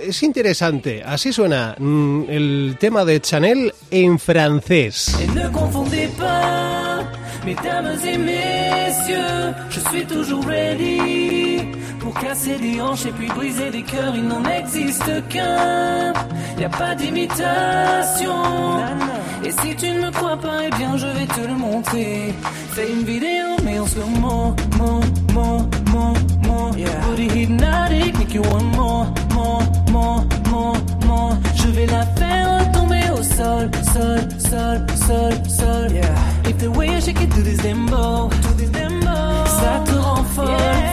es 0.01 0.23
interesante, 0.23 1.03
así 1.05 1.33
suena 1.33 1.75
mm, 1.77 2.23
el 2.29 2.77
tema 2.79 3.05
de 3.05 3.19
Chanel 3.19 3.73
en 3.91 4.17
francés. 4.17 5.15
Et 5.21 5.27
ne 5.27 5.49
confondez 5.49 6.07
pas, 6.17 7.03
mesdames 7.45 7.97
et 8.05 8.17
messieurs, 8.17 9.53
je 9.69 9.79
suis 9.89 10.05
toujours 10.05 10.45
ready 10.45 11.59
pour 11.99 12.13
casser 12.13 12.57
des 12.57 12.81
hanches 12.81 13.05
et 13.05 13.11
puis 13.11 13.27
briser 13.27 13.69
des 13.71 13.83
cœurs. 13.83 14.13
Il 14.15 14.27
n'en 14.27 14.43
existe 14.45 15.27
qu'un, 15.29 16.13
y 16.59 16.63
a 16.63 16.69
pas 16.69 16.95
d'imitation. 16.95 18.33
Et 19.43 19.51
si 19.51 19.75
tu 19.75 19.87
ne 19.91 20.05
me 20.05 20.11
crois 20.11 20.37
pas, 20.37 20.59
eh 20.67 20.69
bien 20.77 20.97
je 20.97 21.07
vais 21.07 21.27
te 21.27 21.41
le 21.47 21.55
montrer. 21.55 22.33
Fais 22.71 22.91
une 22.91 23.03
vidéo, 23.03 23.47
mais 23.63 23.79
en 23.79 23.87
slow 23.87 24.05
mo, 24.05 24.55
mo, 24.77 25.01
mo, 25.33 25.69
mo, 25.91 26.13
mo. 26.47 26.71
Body 27.05 27.27
hypnotic, 27.27 28.17
make 28.17 28.33
you 28.33 28.41
want 28.41 28.63
more, 28.75 29.05
more, 29.33 29.61
more, 29.91 30.23
more. 31.05 31.37
Je 31.55 31.67
vais 31.67 31.85
la 31.85 32.05
faire 32.17 32.71
tomber 32.71 33.01
au 33.13 33.23
sol, 33.23 33.69
sol, 33.93 34.19
sol, 34.37 34.85
sol, 35.07 35.33
sol. 35.47 35.91
If 36.45 36.57
the 36.57 36.69
way 36.69 36.89
I 36.89 36.99
shake 36.99 37.21
it 37.21 37.31
to 37.31 37.41
this 37.41 37.59
dembo, 37.59 38.29
to 38.29 38.53
this 38.57 38.69
dembo, 38.71 39.45
ça 39.45 39.83
te 39.85 39.95
rend 39.97 40.23
folle. 40.35 40.47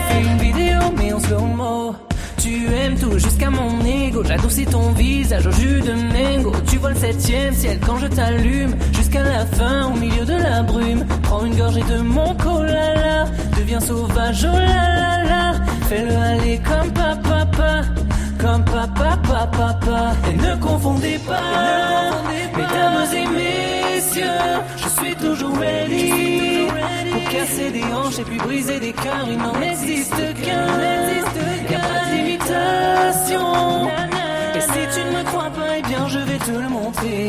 Fais 0.09 0.21
une 0.21 0.37
vidéo, 0.37 0.79
mais 0.97 1.13
en 1.13 1.19
slow 1.19 1.45
mo. 1.45 1.95
Tu 2.37 2.67
aimes 2.67 2.95
tout 2.95 3.17
jusqu'à 3.17 3.49
mon 3.49 3.83
ego. 3.85 4.23
J'adoucis 4.23 4.65
ton 4.65 4.91
visage 4.91 5.47
au 5.47 5.51
jus 5.51 5.81
de 5.81 5.93
mango. 5.93 6.53
Tu 6.69 6.77
vois 6.77 6.91
le 6.91 6.95
septième 6.95 7.53
ciel 7.53 7.79
quand 7.85 7.97
je 7.97 8.07
t'allume. 8.07 8.75
Jusqu'à 8.93 9.23
la 9.23 9.45
fin, 9.45 9.87
au 9.87 9.97
milieu 9.97 10.23
de 10.25 10.35
la 10.35 10.61
brume. 10.63 11.03
Prends 11.23 11.45
une 11.45 11.55
gorgée 11.55 11.83
de 11.83 12.01
mon 12.01 12.35
colala. 12.35 13.25
Deviens 13.57 13.79
sauvage, 13.79 14.47
oh 14.49 14.55
la 14.55 14.95
la 14.95 15.23
la. 15.23 15.53
Fais-le 15.89 16.15
aller 16.15 16.59
comme 16.59 16.91
papa, 16.91 17.45
papa. 17.51 17.81
Comme 18.39 18.63
papa, 18.65 19.17
papa, 19.23 19.49
papa. 19.51 20.13
Et 20.29 20.35
ne 20.35 20.55
confondez 20.57 21.19
pas, 21.19 22.21
mesdames 22.55 23.13
et 23.13 23.27
messieurs. 23.27 24.23
Je 24.77 24.89
suis 25.01 25.15
toujours 25.15 25.57
ready 25.57 26.67
pour 27.11 27.23
casser 27.31 27.71
des 27.71 27.83
hanches 27.83 28.19
et 28.19 28.23
puis 28.23 28.37
briser 28.37 28.79
des 28.79 28.93
cœurs. 28.93 29.27
Il 29.29 29.37
n'en 29.37 29.59
existe 29.61 30.15
qu'un, 30.43 30.67
y 31.69 31.75
a 31.75 31.79
pas 31.79 32.05
d'imitation. 32.11 33.89
Et 34.55 34.61
si 34.61 34.81
tu 34.93 35.05
ne 35.07 35.17
me 35.17 35.23
crois 35.25 35.49
pas, 35.49 35.77
eh 35.77 35.81
bien 35.81 36.07
je 36.07 36.19
vais 36.19 36.37
te 36.37 36.51
le 36.51 36.69
montrer. 36.69 37.27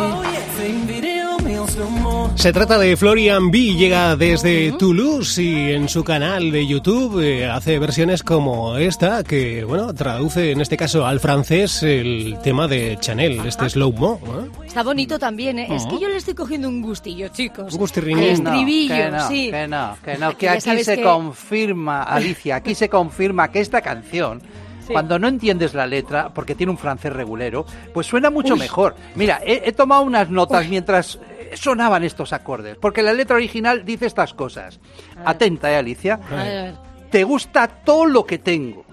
Fais 0.56 0.70
une 0.70 0.86
vidéo, 0.86 1.17
Se 2.36 2.52
trata 2.52 2.78
de 2.78 2.96
Florian 2.96 3.50
B, 3.50 3.58
llega 3.74 4.14
desde 4.16 4.72
Toulouse 4.72 5.42
y 5.42 5.72
en 5.72 5.88
su 5.88 6.04
canal 6.04 6.50
de 6.52 6.66
YouTube 6.66 7.20
eh, 7.20 7.46
hace 7.48 7.78
versiones 7.78 8.22
como 8.22 8.76
esta, 8.76 9.24
que 9.24 9.64
bueno, 9.64 9.92
traduce 9.92 10.52
en 10.52 10.60
este 10.60 10.76
caso 10.76 11.04
al 11.06 11.18
francés 11.20 11.82
el 11.82 12.36
tema 12.42 12.68
de 12.68 12.96
Chanel, 13.00 13.44
este 13.46 13.68
slow 13.70 13.92
mo. 13.92 14.20
¿eh? 14.24 14.66
Está 14.66 14.82
bonito 14.82 15.18
también, 15.18 15.58
¿eh? 15.58 15.68
Es 15.70 15.84
que 15.86 15.98
yo 15.98 16.08
le 16.08 16.16
estoy 16.16 16.34
cogiendo 16.34 16.68
un 16.68 16.80
gustillo, 16.80 17.28
chicos. 17.28 17.72
Un 17.72 17.78
gustirrinín. 17.78 18.20
Que 18.24 18.32
estribillo, 18.32 18.94
que 18.94 19.10
no, 19.10 19.28
sí. 19.28 19.50
que 19.50 19.68
no, 19.68 19.96
que 20.04 20.18
no, 20.18 20.36
que 20.36 20.48
aquí 20.48 20.84
se 20.84 20.96
que- 20.96 21.02
confirma, 21.02 22.02
Alicia, 22.04 22.56
aquí 22.56 22.74
se 22.74 22.88
confirma 22.88 23.50
que 23.50 23.60
esta 23.60 23.80
canción 23.80 24.40
cuando 24.92 25.18
no 25.18 25.28
entiendes 25.28 25.74
la 25.74 25.86
letra, 25.86 26.32
porque 26.32 26.54
tiene 26.54 26.72
un 26.72 26.78
francés 26.78 27.12
regulero, 27.12 27.64
pues 27.92 28.06
suena 28.06 28.30
mucho 28.30 28.56
mejor. 28.56 28.94
Mira, 29.14 29.40
he, 29.44 29.62
he 29.64 29.72
tomado 29.72 30.02
unas 30.02 30.30
notas 30.30 30.68
mientras 30.68 31.18
eh, 31.38 31.50
sonaban 31.54 32.04
estos 32.04 32.32
acordes, 32.32 32.76
porque 32.80 33.02
la 33.02 33.12
letra 33.12 33.36
original 33.36 33.84
dice 33.84 34.06
estas 34.06 34.34
cosas. 34.34 34.80
Atenta, 35.24 35.70
¿eh, 35.70 35.76
Alicia? 35.76 36.20
A 36.30 36.34
ver, 36.34 36.58
a 36.58 36.62
ver. 36.62 36.74
Te 37.10 37.24
gusta 37.24 37.68
todo 37.68 38.06
lo 38.06 38.24
que 38.26 38.38
tengo. 38.38 38.84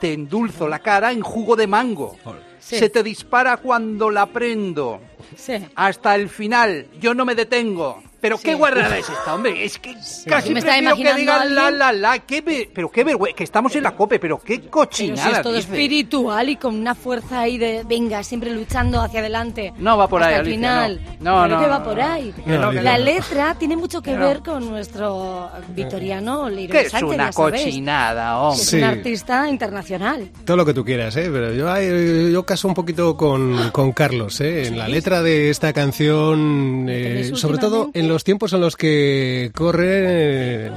Te 0.00 0.12
endulzo 0.12 0.68
la 0.68 0.80
cara 0.80 1.12
en 1.12 1.22
jugo 1.22 1.56
de 1.56 1.66
mango. 1.66 2.16
Sí. 2.58 2.78
Se 2.78 2.88
te 2.88 3.02
dispara 3.02 3.58
cuando 3.58 4.10
la 4.10 4.26
prendo. 4.26 5.00
Sí. 5.36 5.54
Hasta 5.74 6.14
el 6.14 6.28
final. 6.28 6.86
Yo 6.98 7.14
no 7.14 7.24
me 7.24 7.34
detengo. 7.34 8.02
Pero 8.24 8.38
qué 8.38 8.54
guarrada 8.54 8.96
es 8.96 9.06
esta, 9.06 9.34
hombre. 9.34 9.62
Es 9.66 9.78
que 9.78 9.92
casi 10.26 10.50
Me 10.54 10.60
está 10.60 10.70
prefiero 10.72 10.96
que 10.96 11.02
imaginando 11.02 11.18
digan 11.20 11.54
la, 11.54 11.66
alguien- 11.66 11.78
la, 11.78 11.92
la. 11.92 12.18
Qué 12.20 12.40
ve- 12.40 12.70
pero 12.74 12.90
qué 12.90 13.04
vergüenza. 13.04 13.36
Que 13.36 13.44
estamos 13.44 13.76
en 13.76 13.82
la 13.82 13.90
cope, 13.94 14.18
pero 14.18 14.40
qué 14.40 14.58
Pero 14.60 14.70
cochinada. 14.70 15.28
si 15.28 15.34
es 15.36 15.42
todo 15.42 15.52
dice. 15.52 15.68
espiritual 15.68 16.48
y 16.48 16.56
con 16.56 16.74
una 16.74 16.94
fuerza 16.94 17.40
ahí 17.40 17.58
de, 17.58 17.82
venga, 17.86 18.22
siempre 18.22 18.50
luchando 18.50 18.98
hacia 19.02 19.20
adelante. 19.20 19.74
No 19.76 19.98
va 19.98 20.08
por 20.08 20.22
hasta 20.22 20.28
ahí, 20.30 20.34
el 20.36 20.40
Alicia, 20.40 20.56
final. 20.56 21.00
no. 21.20 21.34
No, 21.34 21.34
Claro 21.44 21.54
no, 21.56 21.60
que 21.62 21.68
va 21.68 21.78
no, 21.80 21.84
por 21.84 21.96
no. 21.98 22.04
ahí. 22.12 22.34
No, 22.46 22.72
la 22.72 22.98
no. 22.98 23.04
letra 23.04 23.54
tiene 23.58 23.76
mucho 23.76 24.00
que 24.00 24.12
No. 24.12 24.26
ver 24.26 24.38
con 24.40 24.66
nuestro 24.70 25.50
victoriano 25.68 26.48
Leiro 26.48 26.72
Que 26.72 26.80
es 26.82 26.90
Sánchez, 26.92 27.14
una 27.14 27.26
ya 27.26 27.32
sabéis, 27.32 27.64
cochinada, 27.64 28.38
hombre. 28.38 28.62
es 28.62 28.68
Sí. 28.70 28.76
un 28.78 28.84
artista 28.84 29.48
internacional. 29.50 30.30
Todo 30.46 30.56
lo 30.56 30.64
que 30.64 30.72
tú 30.72 30.82
quieras, 30.82 31.14
¿eh? 31.16 31.28
pero 31.30 31.52
yo, 31.52 31.70
ay, 31.70 32.30
yo 32.32 32.42
caso 32.46 32.68
un 32.68 32.74
poquito 32.74 33.16
con, 33.16 33.70
con 33.70 33.92
Carlos. 33.92 34.40
¿eh? 34.40 34.66
En 34.68 34.78
la 34.78 34.88
letra 34.88 35.22
de 35.22 35.50
esta 35.50 35.72
canción, 35.72 36.86
eh, 36.88 37.28
¿Ves 37.30 37.40
sobre 37.40 37.58
todo 37.58 37.86
últimamente? 37.86 37.98
en 38.00 38.08
los 38.08 38.13
tiempos 38.22 38.52
en 38.52 38.60
los 38.60 38.76
que 38.76 39.50
corre, 39.54 40.70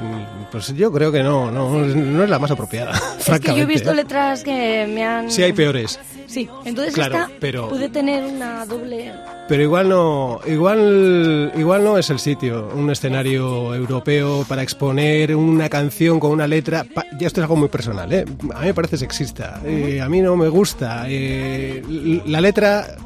pues 0.51 0.73
yo 0.75 0.91
creo 0.91 1.11
que 1.11 1.21
no, 1.21 1.51
no, 1.51 1.69
no 1.77 2.23
es 2.23 2.29
la 2.29 2.39
más 2.39 2.49
apropiada, 2.51 2.93
Es 2.93 3.01
que 3.17 3.23
francamente. 3.23 3.57
yo 3.59 3.63
he 3.63 3.65
visto 3.67 3.91
¿eh? 3.91 3.95
letras 3.95 4.43
que 4.43 4.87
me 4.91 5.05
han... 5.05 5.29
Sí 5.29 5.43
hay 5.43 5.53
peores, 5.53 5.99
Sí, 6.25 6.49
entonces 6.65 6.93
Claro, 6.93 7.15
esta 7.15 7.31
pero- 7.39 7.69
puede 7.69 7.87
tener 7.89 8.21
una 8.25 8.65
doble... 8.65 9.13
pero 9.47 9.63
igual 9.63 9.87
no, 9.87 10.41
igual, 10.45 11.53
igual 11.57 11.83
no 11.85 11.97
es 11.97 12.09
el 12.09 12.19
sitio, 12.19 12.69
un 12.75 12.89
escenario 12.89 13.73
europeo 13.73 14.43
para 14.47 14.61
exponer 14.61 15.33
una 15.35 15.69
canción 15.69 16.19
con 16.19 16.31
una 16.31 16.45
letra. 16.47 16.83
pa- 16.83 17.05
ya 17.17 17.27
esto 17.27 17.39
es 17.39 17.43
algo 17.43 17.55
muy 17.55 17.69
personal, 17.69 18.11
¿eh? 18.11 18.25
A 18.53 18.59
mí 18.59 18.65
me 18.65 18.73
parece 18.73 18.97
sexista, 18.97 19.61
eh, 19.63 20.01
a 20.01 20.09
mí 20.09 20.19
no 20.21 20.35
me 20.35 20.49
gusta. 20.49 21.05
eh, 21.07 21.81
la 22.25 22.41
letra 22.41 22.97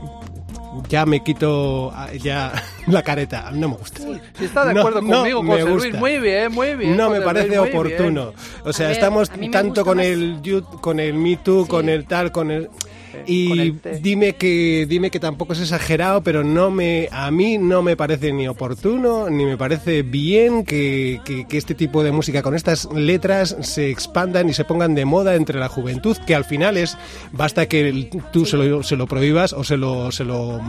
ya 0.88 1.06
me 1.06 1.22
quito 1.24 1.92
ah, 1.94 2.10
ya 2.14 2.52
la 2.88 3.02
careta, 3.04 3.52
no 3.52 3.70
me 3.70 3.76
gusta. 3.76 4.02
Si 4.38 4.46
está 4.46 4.66
de 4.66 4.74
No, 4.74 4.80
acuerdo 4.82 5.02
no 5.02 5.18
conmigo, 5.18 5.44
me 5.44 5.52
José 5.54 5.64
Luis, 5.66 5.84
gusta. 5.86 6.00
muy 6.00 6.20
bien, 6.20 6.52
muy 6.52 6.76
bien. 6.76 6.98
No 6.98 7.10
me 7.10 7.22
parece 7.22 7.48
Luis, 7.56 7.70
oportuno. 7.70 8.32
bien. 8.32 8.36
O 8.66 8.74
sea, 8.74 8.88
ver, 8.88 8.96
estamos 8.96 9.32
me 9.38 9.50
tanto 9.50 9.84
con 9.84 9.98
más- 9.98 10.06
el 10.06 10.42
you- 10.42 10.64
con 10.82 11.00
el 11.00 11.14
Me 11.14 11.36
Too, 11.38 11.68
con 11.68 11.90
el 11.90 12.06
tal, 12.06 12.32
con 12.32 12.52
el 12.52 12.70
y 13.28 13.72
dime 14.02 14.34
que 14.34 14.86
dime 14.90 15.10
que 15.12 15.20
tampoco 15.20 15.54
es 15.54 15.60
exagerado, 15.62 16.22
pero 16.24 16.44
no 16.44 16.72
me 16.72 17.08
a 17.12 17.30
mí 17.32 17.58
no 17.58 17.82
me 17.82 17.96
parece 17.96 18.32
ni 18.34 18.48
oportuno 18.48 19.30
ni 19.30 19.46
me 19.46 19.58
parece 19.58 20.02
bien 20.04 20.64
que, 20.66 21.20
que- 21.26 21.46
que 21.48 21.58
este 21.58 21.76
tipo 21.76 22.04
de 22.04 22.12
música 22.12 22.42
con 22.42 22.56
estas 22.56 22.88
letras 22.94 23.56
se 23.62 23.90
expandan 23.90 24.50
y 24.50 24.54
se 24.54 24.64
pongan 24.66 24.96
de 24.96 25.06
moda 25.06 25.36
entre 25.36 25.60
la 25.60 25.68
juventud, 25.70 26.18
que 26.26 26.36
al 26.36 26.46
final 26.46 26.78
es 26.78 26.98
basta 27.32 27.68
que 27.68 28.10
tú 28.32 28.46
se, 28.46 28.58
lo, 28.58 28.84
se 28.84 28.96
lo 28.96 29.08
prohíbas 29.08 29.54
o 29.54 29.64
se 29.64 29.78
lo 29.78 30.12
se 30.12 30.24
lo 30.24 30.60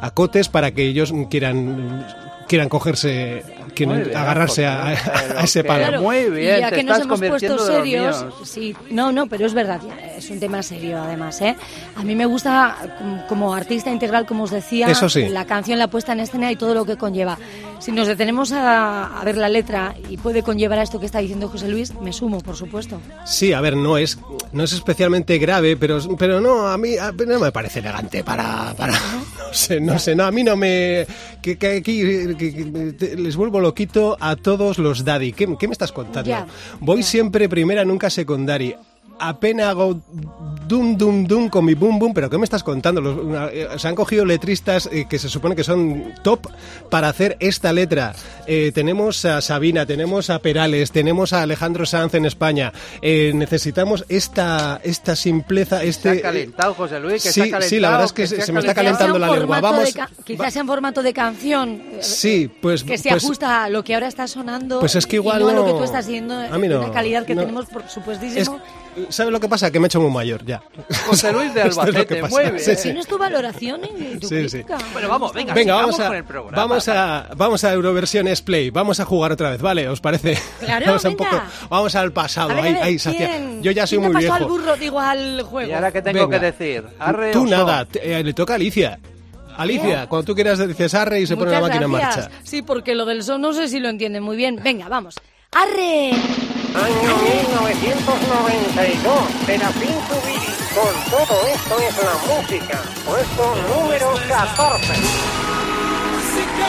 acotes 0.00 0.48
para 0.48 0.72
que 0.72 0.86
ellos 0.86 1.12
quieran 1.30 2.06
quieran 2.46 2.68
cogerse 2.68 3.42
bien, 3.76 4.16
agarrarse 4.16 4.66
a, 4.66 4.92
ese 5.42 5.64
palo. 5.64 5.86
Claro, 5.86 6.02
muy 6.02 6.30
bien, 6.30 6.56
y 6.56 6.60
ya 6.60 6.70
te 6.70 6.76
que 6.76 6.82
nos 6.84 7.00
hemos 7.00 7.20
puesto 7.20 7.58
serios, 7.58 8.24
sí, 8.44 8.74
no, 8.90 9.12
no, 9.12 9.26
pero 9.26 9.46
es 9.46 9.54
verdad, 9.54 9.80
es 10.16 10.30
un 10.30 10.40
tema 10.40 10.62
serio 10.62 11.02
además, 11.02 11.40
¿eh? 11.40 11.56
A 11.96 12.02
mí 12.02 12.14
me 12.14 12.26
gusta 12.26 12.76
como, 12.98 13.26
como 13.26 13.54
artista 13.54 13.90
integral, 13.90 14.26
como 14.26 14.44
os 14.44 14.50
decía, 14.50 14.88
Eso 14.88 15.08
sí. 15.08 15.28
la 15.28 15.44
canción, 15.44 15.78
la 15.78 15.88
puesta 15.88 16.12
en 16.12 16.20
escena 16.20 16.50
y 16.52 16.56
todo 16.56 16.74
lo 16.74 16.84
que 16.84 16.96
conlleva. 16.96 17.38
Si 17.84 17.92
nos 17.92 18.08
detenemos 18.08 18.50
a, 18.52 19.20
a 19.20 19.24
ver 19.24 19.36
la 19.36 19.50
letra 19.50 19.94
y 20.08 20.16
puede 20.16 20.42
conllevar 20.42 20.78
a 20.78 20.82
esto 20.82 20.98
que 20.98 21.04
está 21.04 21.18
diciendo 21.18 21.48
José 21.50 21.68
Luis, 21.68 21.92
me 22.00 22.14
sumo, 22.14 22.40
por 22.40 22.56
supuesto. 22.56 22.98
Sí, 23.26 23.52
a 23.52 23.60
ver, 23.60 23.76
no 23.76 23.98
es, 23.98 24.18
no 24.52 24.64
es 24.64 24.72
especialmente 24.72 25.36
grave, 25.36 25.76
pero, 25.76 25.98
pero 26.16 26.40
no, 26.40 26.66
a 26.66 26.78
mí 26.78 26.96
a- 26.96 27.12
no 27.12 27.38
me 27.40 27.52
parece 27.52 27.80
elegante 27.80 28.24
para, 28.24 28.72
para 28.74 28.92
no 29.38 29.52
sé, 29.52 29.80
no 29.82 29.98
sé, 29.98 30.14
no, 30.14 30.24
a 30.24 30.30
mí 30.30 30.42
no 30.42 30.56
me, 30.56 31.06
que, 31.42 31.58
que 31.58 33.14
les 33.18 33.36
vuelvo 33.36 33.60
loquito 33.60 34.16
a 34.18 34.36
todos 34.36 34.78
los 34.78 35.04
daddy. 35.04 35.32
¿Qué, 35.32 35.54
qué 35.58 35.68
me 35.68 35.72
estás 35.72 35.92
contando? 35.92 36.30
Ya, 36.30 36.46
Voy 36.80 37.02
ya. 37.02 37.06
siempre 37.06 37.50
primera, 37.50 37.84
nunca 37.84 38.08
secondary. 38.08 38.74
Apenas 39.18 39.68
hago 39.68 40.00
dum 40.66 40.96
dum 40.96 41.24
dum 41.26 41.48
con 41.48 41.64
mi 41.64 41.74
boom 41.74 41.98
boom, 41.98 42.14
pero 42.14 42.28
¿qué 42.28 42.36
me 42.38 42.44
estás 42.44 42.62
contando? 42.64 43.00
Los- 43.00 43.50
eh, 43.52 43.68
se 43.76 43.88
han 43.88 43.94
cogido 43.94 44.24
letristas 44.24 44.88
eh, 44.90 45.06
que 45.08 45.18
se 45.18 45.28
supone 45.28 45.54
que 45.54 45.62
son 45.64 46.12
top 46.22 46.48
para 46.90 47.08
hacer 47.08 47.36
esta 47.40 47.72
letra. 47.72 48.14
Eh, 48.46 48.72
tenemos 48.74 49.24
a 49.24 49.40
Sabina, 49.40 49.86
tenemos 49.86 50.30
a 50.30 50.38
Perales, 50.40 50.90
tenemos 50.90 51.32
a 51.32 51.42
Alejandro 51.42 51.86
Sanz 51.86 52.14
en 52.14 52.26
España. 52.26 52.72
Eh, 53.02 53.32
necesitamos 53.34 54.04
esta 54.08 54.80
esta 54.82 55.14
simpleza, 55.16 55.80
Se 55.80 55.88
este 55.88 56.10
ha 56.10 56.20
calentado, 56.22 56.74
José 56.74 56.98
Luis, 57.00 57.22
que 57.22 57.28
sí, 57.28 57.34
se 57.34 57.40
ha 57.42 57.44
calentado. 57.44 57.68
sí, 57.68 57.80
la 57.80 57.90
verdad 57.90 58.04
es 58.06 58.12
que 58.12 58.26
se 58.26 58.36
se- 58.36 58.42
se 58.46 58.52
me 58.52 58.60
está 58.60 58.74
calentando 58.74 59.18
la 59.18 59.30
lengua. 59.30 59.60
Vamos, 59.60 59.94
va- 59.98 60.08
quizás 60.24 60.52
sea 60.52 60.60
en 60.62 60.66
formato 60.66 61.02
de 61.02 61.12
canción. 61.12 61.82
Sí, 62.00 62.50
pues 62.60 62.82
que 62.84 62.98
se 62.98 63.10
pues- 63.10 63.24
ajusta 63.24 63.64
a 63.64 63.68
lo 63.68 63.84
que 63.84 63.94
ahora 63.94 64.08
está 64.08 64.26
sonando 64.26 64.80
Pues 64.80 64.96
es 64.96 65.06
que 65.06 65.16
igual 65.16 65.40
y 65.42 65.44
no, 65.44 65.50
a 65.50 65.52
lo 65.54 65.64
que 65.66 65.72
tú 65.72 65.84
estás 65.84 66.06
diciendo 66.06 66.34
a 66.34 66.58
mí 66.58 66.68
no, 66.68 66.90
calidad 66.92 67.24
que 67.24 67.34
no. 67.34 67.42
tenemos 67.42 67.66
por 67.66 67.82
es- 67.84 67.92
supuestísimo. 67.92 68.60
¿Sabes 69.08 69.32
lo 69.32 69.40
que 69.40 69.48
pasa? 69.48 69.70
Que 69.70 69.80
me 69.80 69.86
he 69.86 69.88
hecho 69.88 70.00
muy 70.00 70.10
mayor 70.10 70.44
ya. 70.44 70.62
José 71.06 71.32
Luis 71.32 71.52
de 71.54 71.62
Esto 71.68 71.82
es 71.82 71.94
lo 71.94 72.06
que 72.06 72.14
Albacete, 72.14 72.16
pasa. 72.22 72.34
muy 72.34 72.42
bien. 72.44 72.58
Sí, 72.60 72.76
sí. 72.76 72.82
Tienes 72.82 73.06
tu 73.06 73.18
valoración 73.18 73.80
y 73.84 74.18
tu 74.18 74.28
Sí. 74.28 74.64
Bueno, 74.92 75.08
vamos, 75.08 75.32
venga, 75.32 75.54
vamos 75.74 75.98
a, 76.00 76.06
con 76.08 76.16
el 76.16 76.24
programa. 76.24 76.56
vamos 76.56 76.88
a 76.88 77.28
vamos 77.36 77.64
a 77.64 77.72
Euroversiones 77.72 78.42
Play, 78.42 78.70
vamos 78.70 79.00
a 79.00 79.04
jugar 79.04 79.32
otra 79.32 79.50
vez, 79.50 79.60
¿vale? 79.60 79.88
¿Os 79.88 80.00
parece? 80.00 80.38
Claro, 80.60 80.86
vamos, 80.88 81.04
a 81.04 81.08
un 81.08 81.16
venga. 81.16 81.30
poco, 81.30 81.42
vamos 81.70 81.94
al 81.94 82.12
pasado, 82.12 82.50
A 82.50 82.54
ver, 82.54 82.64
a 82.64 82.66
ahí, 82.66 82.76
ahí, 82.82 82.98
Sacia. 82.98 83.28
¿quién- 83.28 83.62
Yo 83.62 83.70
ya 83.72 83.86
soy 83.86 83.98
muy 83.98 84.14
viejo. 84.16 84.34
al 84.34 84.44
burro, 84.44 84.76
digo, 84.76 85.00
al 85.00 85.42
juego? 85.42 85.70
¿Y 85.70 85.74
ahora 85.74 85.90
qué 85.92 86.02
tengo 86.02 86.26
Venga. 86.28 86.38
que 86.40 86.46
decir? 86.46 86.84
Arre 86.98 87.32
Tú 87.32 87.46
nada, 87.46 87.84
te- 87.84 88.18
eh, 88.18 88.22
le 88.22 88.32
toca 88.32 88.52
a 88.54 88.56
Alicia. 88.56 88.98
Alicia, 89.56 90.08
cuando 90.08 90.24
tú 90.26 90.34
quieras 90.34 90.58
dices 90.66 90.94
arre 90.94 91.20
y 91.20 91.26
se 91.26 91.36
pone 91.36 91.52
la 91.52 91.60
máquina 91.60 91.84
en 91.84 91.90
marcha. 91.90 92.28
Sí, 92.42 92.62
porque 92.62 92.94
lo 92.94 93.04
del 93.06 93.22
son 93.22 93.40
no 93.40 93.52
sé 93.52 93.68
si 93.68 93.78
lo 93.80 93.88
entienden 93.88 94.22
muy 94.22 94.36
bien. 94.36 94.58
Venga, 94.62 94.88
vamos. 94.88 95.14
¡Arre! 95.52 96.10
Año 96.74 97.16
1992, 97.16 99.14
Serafín 99.46 99.96
Zubiri. 100.08 100.50
Con 100.74 100.94
todo 101.08 101.46
esto 101.46 101.78
es 101.78 101.94
la 102.02 102.14
música. 102.34 102.82
Puesto 103.06 103.44
número 103.72 104.08
14. 104.26 104.92
música 106.10 106.68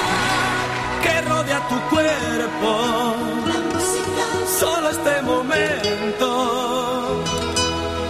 que 1.01 1.21
rodea 1.21 1.59
tu 1.67 1.77
cuerpo. 1.89 2.71
Solo 4.59 4.89
este 4.91 5.21
momento 5.23 6.27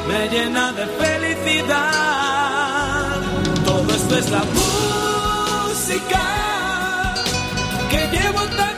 me 0.10 0.28
llena 0.28 0.74
de 0.74 0.86
felicidad. 0.86 2.02
Todo 3.64 3.96
esto 3.96 4.18
es 4.18 4.30
la 4.32 4.44
música 4.44 6.24
que 7.90 8.08
llevo 8.18 8.42
tan 8.58 8.75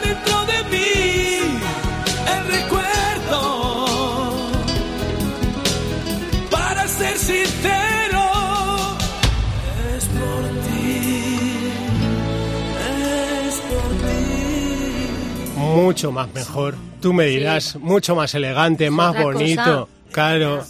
Mucho 15.84 16.12
más 16.12 16.34
mejor. 16.34 16.76
Tú 17.02 17.14
me 17.14 17.26
dirás, 17.26 17.76
mucho 17.78 18.16
más 18.16 18.34
elegante, 18.36 18.90
más 18.90 19.22
bonito. 19.22 19.62
cosa. 19.64 19.88
Claro, 20.12 20.64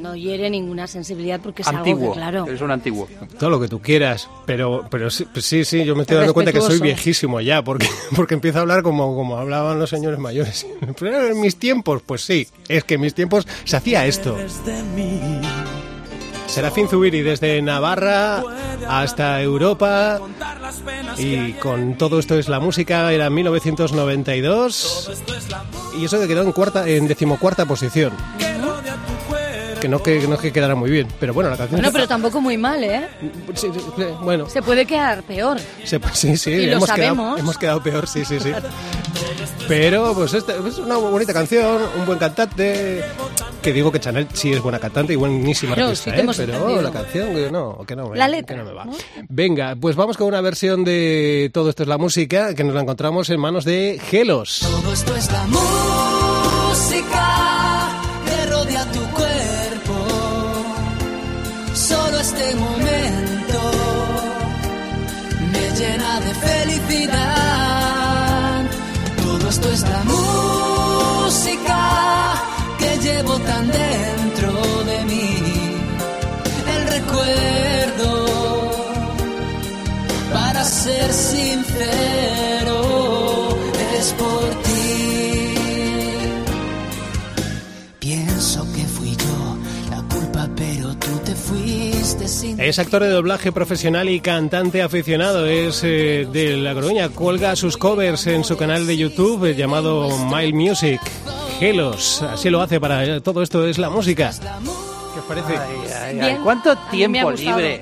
No 0.00 0.14
hiere 0.16 0.50
ninguna 0.50 0.86
sensibilidad 0.86 1.40
porque 1.40 1.62
es 1.62 1.68
algo 1.68 1.78
Antiguo, 1.80 2.12
que, 2.12 2.18
claro. 2.18 2.46
es 2.46 2.60
un 2.60 2.70
antiguo. 2.70 3.08
todo 3.38 3.50
lo 3.50 3.60
que 3.60 3.68
tú 3.68 3.80
quieras, 3.80 4.28
pero 4.44 4.86
pero 4.90 5.08
sí, 5.10 5.26
pues 5.32 5.44
sí, 5.44 5.64
sí, 5.64 5.84
yo 5.84 5.94
me 5.94 6.02
estoy 6.02 6.16
dando 6.18 6.34
cuenta 6.34 6.52
que 6.52 6.60
soy 6.60 6.80
viejísimo 6.80 7.40
ya, 7.40 7.62
porque 7.62 7.86
porque 8.16 8.34
empiezo 8.34 8.58
a 8.58 8.62
hablar 8.62 8.82
como 8.82 9.14
como 9.14 9.36
hablaban 9.38 9.78
los 9.78 9.88
señores 9.90 10.18
mayores. 10.18 10.66
Pero 10.98 11.28
en 11.28 11.40
mis 11.40 11.56
tiempos, 11.56 12.02
pues 12.04 12.22
sí, 12.22 12.46
es 12.68 12.84
que 12.84 12.94
en 12.94 13.02
mis 13.02 13.14
tiempos 13.14 13.46
se 13.64 13.76
hacía 13.76 14.04
esto. 14.06 14.34
Desde 14.36 14.82
mí. 14.82 15.40
Serafín 16.46 16.88
Zubiri 16.88 17.22
desde 17.22 17.60
Navarra 17.62 18.42
hasta 18.88 19.40
Europa 19.42 20.20
y 21.16 21.52
con 21.54 21.96
todo 21.96 22.18
esto 22.18 22.38
es 22.38 22.48
la 22.48 22.60
música 22.60 23.12
era 23.12 23.30
1992 23.30 25.10
Esto 25.12 25.34
es 25.34 25.50
la 25.50 25.64
música 25.64 25.98
y 25.98 26.04
eso 26.04 26.20
que 26.20 26.28
quedó 26.28 26.42
en 26.42 26.52
cuarta 26.52 26.88
en 26.88 27.06
decimocuarta 27.06 27.66
posición. 27.66 28.12
Que 29.84 29.88
que 29.88 29.88
no 29.90 30.02
que 30.02 30.26
no 30.28 30.34
es 30.34 30.40
que 30.40 30.52
quedara 30.52 30.74
muy 30.74 30.90
bien, 30.90 31.06
pero 31.20 31.34
bueno, 31.34 31.50
la 31.50 31.56
canción 31.58 31.78
Bueno, 31.80 31.92
pero 31.92 32.08
tampoco 32.08 32.40
muy 32.40 32.56
mal, 32.56 32.82
¿eh? 32.82 33.06
Sí, 33.54 33.68
sí, 33.74 33.80
sí, 33.96 34.02
bueno, 34.22 34.48
Se 34.48 34.62
puede 34.62 34.86
quedar 34.86 35.22
peor. 35.24 35.58
se- 35.84 36.00
sí, 36.14 36.36
sí, 36.38 36.50
Y 36.52 36.66
lo 36.66 36.76
hemos 36.76 36.90
quedado, 36.90 37.14
sabemos. 37.16 37.40
hemos 37.40 37.58
quedado 37.58 37.82
peor, 37.82 38.06
sí, 38.06 38.24
sí, 38.24 38.40
sí. 38.40 38.50
Pero 39.68 40.14
pues 40.14 40.32
esta 40.34 40.54
es 40.66 40.78
una 40.78 40.96
bonita 40.96 41.32
canción, 41.32 41.82
un 41.98 42.04
buen 42.06 42.18
cantante, 42.18 43.02
que 43.62 43.72
digo 43.72 43.90
que 43.92 43.98
Chanel 44.00 44.26
sí 44.32 44.52
es 44.52 44.60
buena 44.62 44.78
cantante 44.78 45.12
y 45.14 45.16
buenísima 45.16 45.74
Claro, 45.74 45.88
artista, 45.90 46.04
sí 46.04 46.10
te 46.12 46.16
¿eh? 46.18 46.20
hemos 46.22 46.36
pero 46.36 46.52
entendido. 46.54 46.82
la 46.82 46.90
canción 46.90 47.34
que 47.34 47.50
no, 47.50 47.78
que 47.86 47.96
no 47.96 48.08
me, 48.08 48.16
La 48.18 48.26
que 48.26 48.32
letra, 48.32 48.56
no 48.58 48.64
me 48.64 48.72
va. 48.72 48.84
¿no? 48.86 48.92
Venga, 49.28 49.74
pues 49.80 49.96
vamos 49.96 50.16
con 50.16 50.26
una 50.28 50.40
versión 50.40 50.84
de 50.84 51.50
Todo 51.52 51.68
esto 51.70 51.82
es 51.82 51.88
la 51.88 51.98
música, 51.98 52.54
que 52.54 52.62
nos 52.64 52.74
la 52.74 52.80
encontramos 52.82 53.28
en 53.30 53.40
manos 53.40 53.64
de 53.64 54.00
Gelos. 54.10 54.60
Todo 54.60 54.92
esto 54.92 55.14
es 55.16 55.30
la 55.32 55.44
música 56.64 57.63
llevo 73.24 73.38
tan 73.40 73.66
dentro 73.68 74.52
de 74.84 75.04
mí. 75.04 75.28
El 76.76 76.86
recuerdo 76.88 78.10
para 80.32 80.64
ser 80.64 81.12
sincero, 81.12 82.78
es 83.98 84.12
por 84.12 84.50
ti. 84.62 85.54
Pienso 87.98 88.66
que 88.74 88.84
fui 88.84 89.16
yo 89.16 89.56
la 89.90 90.02
culpa, 90.14 90.48
pero 90.56 90.94
tú 90.96 91.18
te 91.24 91.34
fuiste 91.34 92.28
sin. 92.28 92.60
Es 92.60 92.78
actor 92.78 93.02
de 93.02 93.08
doblaje 93.08 93.52
profesional 93.52 94.08
y 94.08 94.20
cantante 94.20 94.82
aficionado. 94.82 95.46
Es 95.46 95.82
eh, 95.84 96.26
de 96.30 96.56
La 96.56 96.74
Coruña. 96.74 97.08
Cuelga 97.08 97.56
sus 97.56 97.76
covers 97.76 98.26
en 98.26 98.44
su 98.44 98.56
canal 98.56 98.86
de 98.86 98.96
YouTube 98.96 99.54
llamado 99.54 100.10
Mile 100.26 100.52
Music. 100.52 101.00
Gelos. 101.58 102.22
Así 102.22 102.50
lo 102.50 102.60
hace 102.60 102.80
para 102.80 103.04
eh, 103.04 103.20
todo 103.20 103.42
esto 103.42 103.66
es 103.66 103.78
la 103.78 103.90
música. 103.90 104.30
¿Qué 105.12 105.20
os 105.20 105.24
parece? 105.26 105.56
Ay, 105.56 105.78
ay, 106.04 106.20
ay. 106.20 106.38
¿Cuánto 106.42 106.76
tiempo 106.90 107.30
libre? 107.30 107.80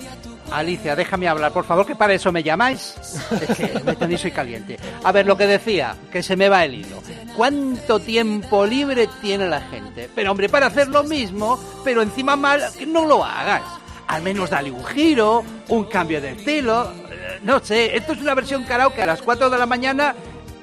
Alicia, 0.51 0.95
déjame 0.95 1.29
hablar, 1.29 1.51
por 1.51 1.65
favor, 1.65 1.87
que 1.87 1.97
para 1.97 2.13
eso 2.13 2.31
me 2.31 2.43
llamáis. 2.43 2.95
Es 3.41 3.57
que 3.57 3.81
me 3.85 3.97
tenéis 3.97 4.21
soy 4.21 4.31
caliente. 4.33 4.79
A 5.03 5.11
ver, 5.11 5.27
lo 5.27 5.37
que 5.37 5.47
decía, 5.47 5.97
que 6.13 6.23
se 6.23 6.37
me 6.37 6.51
va 6.51 6.65
el 6.65 6.75
hilo. 6.75 7.03
¿Cuánto 7.35 7.99
tiempo 8.01 8.67
libre 8.67 9.09
tiene 9.23 9.49
la 9.49 9.63
gente? 9.63 10.11
Pero 10.15 10.31
hombre, 10.33 10.51
para 10.51 10.67
hacer 10.67 10.89
lo 10.89 11.05
mismo, 11.05 11.59
pero 11.83 12.03
encima 12.03 12.37
mal, 12.37 12.61
que 12.79 12.85
no 12.85 13.07
lo 13.07 13.25
hagas. 13.25 13.63
Al 14.09 14.21
menos 14.21 14.51
dale 14.51 14.71
un 14.71 14.85
giro, 14.85 15.43
un 15.69 15.85
cambio 15.85 16.21
de 16.21 16.33
estilo. 16.33 16.93
eh, 17.11 17.39
No 17.43 17.61
sé, 17.61 17.97
esto 17.97 18.13
es 18.13 18.21
una 18.21 18.35
versión 18.35 18.65
karaoke 18.65 19.01
a 19.01 19.07
las 19.07 19.23
4 19.23 19.49
de 19.49 19.57
la 19.57 19.65
mañana, 19.65 20.15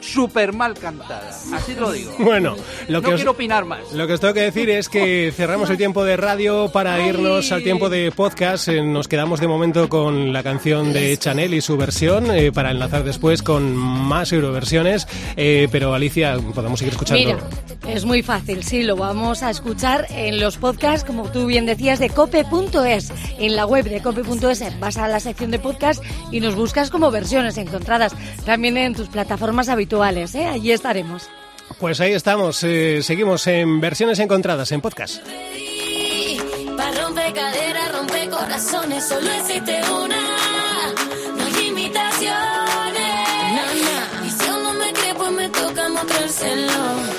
súper 0.02 0.54
mal 0.54 0.74
cantada. 0.76 1.30
Así 1.54 1.76
lo 1.76 1.92
digo. 1.92 2.12
Bueno, 2.20 2.56
lo 2.88 3.02
no 3.02 3.08
que 3.08 3.14
os- 3.14 3.16
quiero 3.18 3.32
opinar 3.32 3.66
más. 3.66 3.92
Lo 3.94 4.06
que 4.08 4.14
os 4.14 4.20
tengo 4.20 4.34
que 4.34 4.42
decir 4.42 4.70
es 4.70 4.88
que 4.90 5.34
cerramos 5.36 5.70
el 5.70 5.78
tiempo 5.78 6.04
de 6.04 6.16
radio 6.18 6.72
para 6.72 7.00
irnos 7.06 7.52
al 7.52 7.64
tiempo 7.64 7.90
de 7.90 8.12
podcast. 8.12 8.68
Eh, 8.68 8.82
Nos 8.84 9.08
quedamos 9.08 9.40
de 9.40 9.48
momento 9.48 9.90
con 9.90 10.32
la 10.32 10.44
canción 10.44 10.94
de 10.94 11.18
Chanel 11.18 11.54
y 11.54 11.62
su 11.62 11.76
versión 11.78 12.30
eh, 12.32 12.52
para 12.52 12.72
enlazar 12.72 13.04
después 13.04 13.42
con 13.42 13.76
más 13.76 14.32
euroversiones. 14.32 15.08
Eh, 15.38 15.68
pero 15.72 15.94
Alicia, 15.94 16.38
podemos 16.54 16.80
seguir 16.80 16.94
escuchando. 16.94 17.20
Mira, 17.26 17.40
es 17.94 18.06
muy 18.06 18.22
fácil, 18.22 18.64
sí, 18.64 18.84
lo 18.84 18.96
vamos 18.96 19.42
a 19.44 19.50
escuchar 19.50 20.06
en 20.12 20.40
los 20.40 20.58
podcasts, 20.58 21.06
como 21.06 21.30
tú 21.32 21.46
bien 21.48 21.66
decías, 21.66 22.00
de 22.00 22.10
cope.es. 22.10 23.12
En 23.40 23.56
la 23.56 23.66
web 23.66 23.86
de 23.90 24.02
cope.es 24.02 24.80
vas 24.80 24.98
a 24.98 25.08
la 25.08 25.20
sección 25.20 25.52
de 25.52 25.60
podcast 25.60 26.04
y 26.32 26.40
nos 26.40 26.56
buscas 26.56 26.90
como 26.90 27.10
versiones 27.12 27.58
encontradas. 27.58 28.14
También 28.46 28.78
en 28.78 28.94
tus 28.94 29.08
plataformas 29.10 29.70
habituales, 29.70 29.89
¿eh? 30.36 30.46
Allí 30.48 30.72
estaremos. 30.72 31.30
Pues 31.80 32.00
ahí 32.02 32.14
estamos. 32.14 32.64
eh, 32.64 33.02
seguimos 33.04 33.46
en 33.48 33.80
versiones 33.80 34.20
encontradas 34.20 34.72
en 34.72 34.82
podcast. 34.82 35.18
Para 36.78 37.04
romper 37.04 37.34
caderas, 37.34 37.92
romper 37.98 38.30
corazones, 38.30 39.08
solo 39.08 39.30
existe 39.32 39.80
una. 39.92 40.22
No 41.38 41.46
hay 41.46 41.68
imitaciones. 41.68 42.36
Y 44.26 44.30
si 44.32 44.50
aún 44.50 44.64
no 44.64 44.74
me 44.74 44.94
cree, 44.94 45.14
pues 45.16 45.32
me 45.32 45.50
toca 45.50 45.90
mostrárselo. 45.90 47.19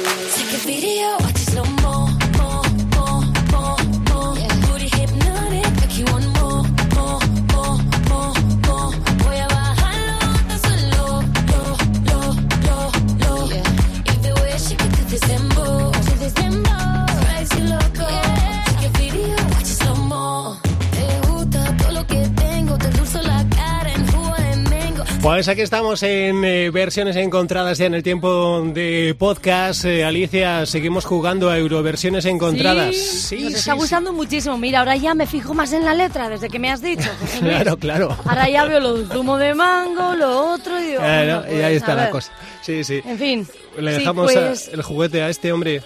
Pues 25.31 25.47
aquí 25.47 25.61
estamos 25.61 26.03
en 26.03 26.45
eh, 26.45 26.71
versiones 26.71 27.15
encontradas 27.15 27.79
ya 27.79 27.87
en 27.87 27.95
el 27.95 28.03
tiempo 28.03 28.63
de 28.75 29.15
podcast. 29.17 29.85
Eh, 29.85 30.05
Alicia, 30.05 30.67
seguimos 30.67 31.05
jugando 31.05 31.51
a 31.51 31.57
Euroversiones 31.57 32.25
encontradas. 32.25 32.97
Sí, 32.97 33.45
nos 33.45 33.55
está 33.55 33.75
gustando 33.75 34.13
muchísimo. 34.13 34.59
Mira, 34.59 34.81
ahora 34.81 34.97
ya 34.97 35.15
me 35.15 35.29
fijo 35.29 35.55
más 35.55 35.73
en 35.73 35.85
la 35.85 35.95
letra 35.95 36.29
desde 36.29 36.49
que 36.49 36.59
me 36.59 36.69
has 36.69 36.83
dicho. 36.83 37.09
José 37.21 37.43
Luis. 37.43 37.53
Claro, 37.55 37.77
claro. 37.77 38.19
Ahora 38.25 38.51
ya 38.51 38.65
veo 38.65 38.81
lo 38.81 38.95
del 38.95 39.07
zumo 39.07 39.39
de 39.39 39.55
mango, 39.55 40.17
lo 40.17 40.53
otro 40.53 40.81
y 40.81 40.87
digo, 40.87 40.99
Claro, 40.99 41.45
y 41.49 41.55
ahí 41.55 41.61
pues, 41.61 41.77
está 41.77 41.95
la 41.95 42.11
cosa. 42.11 42.33
Sí, 42.63 42.83
sí. 42.83 43.01
En 43.07 43.17
fin. 43.17 43.47
Le 43.79 43.93
sí, 43.93 43.99
dejamos 44.01 44.35
a- 44.37 44.49
pues, 44.49 44.69
el 44.73 44.83
juguete 44.83 45.23
a 45.23 45.29
este 45.29 45.53
hombre. 45.53 45.81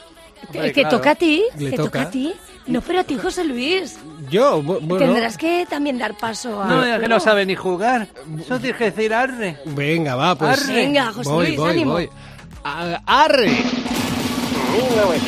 Te- 0.46 0.72
que 0.72 0.85
toca 0.85 1.11
a 1.11 1.14
ti, 1.14 1.44
Le 1.59 1.70
te 1.70 1.76
toca. 1.76 1.85
toca. 1.90 2.02
a 2.02 2.11
ti. 2.11 2.35
No, 2.66 2.80
pero 2.80 3.00
a 3.00 3.04
ti, 3.04 3.18
José 3.18 3.44
Luis. 3.44 3.96
Yo, 4.30 4.62
bu- 4.62 4.78
bueno. 4.80 4.96
Tendrás 5.04 5.37
que 5.37 5.66
también 5.68 5.98
dar 5.98 6.16
paso 6.16 6.62
a... 6.62 6.66
No, 6.66 6.83
es 6.85 6.98
que 7.00 7.09
no 7.09 7.20
sabe 7.20 7.44
ni 7.44 7.54
jugar. 7.54 8.09
Eso 8.40 8.59
tienes 8.59 8.78
que 8.78 8.90
decir 8.90 9.12
arre. 9.12 9.59
Venga, 9.66 10.14
va, 10.16 10.35
pues. 10.35 10.62
Arre. 10.62 10.74
Venga, 10.74 11.12
José 11.12 11.28
voy, 11.30 11.46
Luis, 11.48 11.59
voy, 11.59 11.70
ánimo. 11.70 11.92
voy. 11.92 12.09
¡Arre! 13.07 13.50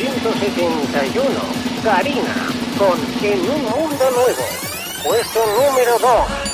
1971. 0.07 1.29
Karina, 1.83 2.35
con 2.77 2.97
En 3.23 3.39
un 3.39 3.61
mundo 3.63 4.05
nuevo. 4.11 4.45
Puesto 5.03 5.39
número 5.45 5.99
2. 5.99 6.46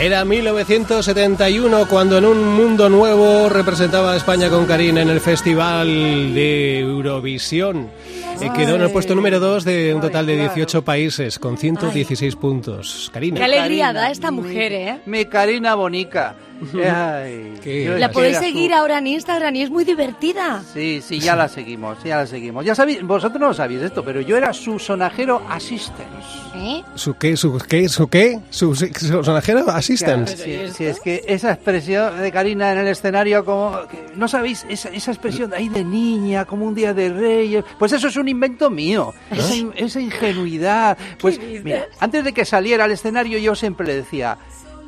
Era 0.00 0.24
1971 0.24 1.88
cuando 1.88 2.18
en 2.18 2.24
un 2.24 2.46
mundo 2.54 2.88
nuevo 2.88 3.48
representaba 3.48 4.12
a 4.12 4.16
España 4.16 4.48
con 4.48 4.64
Karina 4.64 5.02
en 5.02 5.08
el 5.08 5.20
Festival 5.20 5.88
de 6.34 6.78
Eurovisión. 6.78 7.90
Eh, 8.40 8.50
quedó 8.56 8.76
en 8.76 8.82
el 8.82 8.90
puesto 8.90 9.14
número 9.14 9.40
2 9.40 9.64
de 9.64 9.94
un 9.94 10.00
total 10.00 10.26
de 10.26 10.36
18 10.36 10.82
países 10.82 11.38
con 11.38 11.56
116 11.58 12.36
puntos. 12.36 13.06
Qué 13.08 13.12
Karina. 13.14 13.44
alegría 13.44 13.62
Karina, 13.86 13.92
da 13.92 14.10
esta 14.10 14.30
mi- 14.30 14.42
mujer, 14.42 14.72
¿eh? 14.72 14.98
Mi 15.06 15.24
Karina 15.24 15.74
Bonica. 15.74 16.34
Ay, 16.74 17.54
Qué- 17.62 17.94
La 17.98 18.10
podéis 18.10 18.38
seguir 18.38 18.72
ahora 18.74 18.98
en 18.98 19.06
Instagram 19.06 19.54
y 19.54 19.62
es 19.62 19.70
muy 19.70 19.84
divertida. 19.84 20.62
Sí, 20.74 21.00
sí, 21.06 21.20
ya 21.20 21.36
la 21.36 21.48
seguimos, 21.48 22.02
ya 22.02 22.16
la 22.16 22.26
seguimos. 22.26 22.64
Ya 22.64 22.74
sabéis, 22.74 23.00
vosotros 23.02 23.40
no 23.40 23.54
sabéis 23.54 23.82
esto, 23.82 24.04
pero 24.04 24.20
yo 24.20 24.36
era 24.36 24.52
su 24.52 24.78
sonajero 24.78 25.40
assistant. 25.48 26.08
¿Eh? 26.56 26.82
¿Su 26.96 27.14
qué? 27.14 27.36
¿Su 27.36 27.56
qué? 27.58 27.88
¿Su 27.88 28.08
qué? 28.08 28.40
¿Su, 28.50 28.74
su 28.74 28.88
sonajero 29.24 29.70
assistant? 29.70 30.28
Sí, 30.28 30.58
sí, 30.74 30.84
es 30.84 30.98
que 30.98 31.22
esa 31.28 31.52
expresión 31.52 32.18
de 32.20 32.32
Karina 32.32 32.72
en 32.72 32.78
el 32.78 32.88
escenario, 32.88 33.44
como. 33.44 33.78
que- 33.88 34.08
¿No 34.16 34.26
sabéis? 34.26 34.66
Esa, 34.68 34.88
esa 34.88 35.12
expresión 35.12 35.54
ahí 35.54 35.68
de 35.68 35.84
niña, 35.84 36.44
como 36.44 36.66
un 36.66 36.74
día 36.74 36.92
de 36.92 37.08
reyes. 37.10 37.64
Pues 37.78 37.92
eso 37.92 38.08
es 38.08 38.16
un 38.16 38.27
invento 38.28 38.70
mío. 38.70 39.14
Esa, 39.30 39.54
esa 39.76 40.00
ingenuidad. 40.00 40.96
Pues 41.20 41.38
mira, 41.40 41.86
antes 42.00 42.24
de 42.24 42.32
que 42.32 42.44
saliera 42.44 42.84
al 42.84 42.92
escenario, 42.92 43.38
yo 43.38 43.54
siempre 43.54 43.86
le 43.86 43.94
decía. 43.94 44.38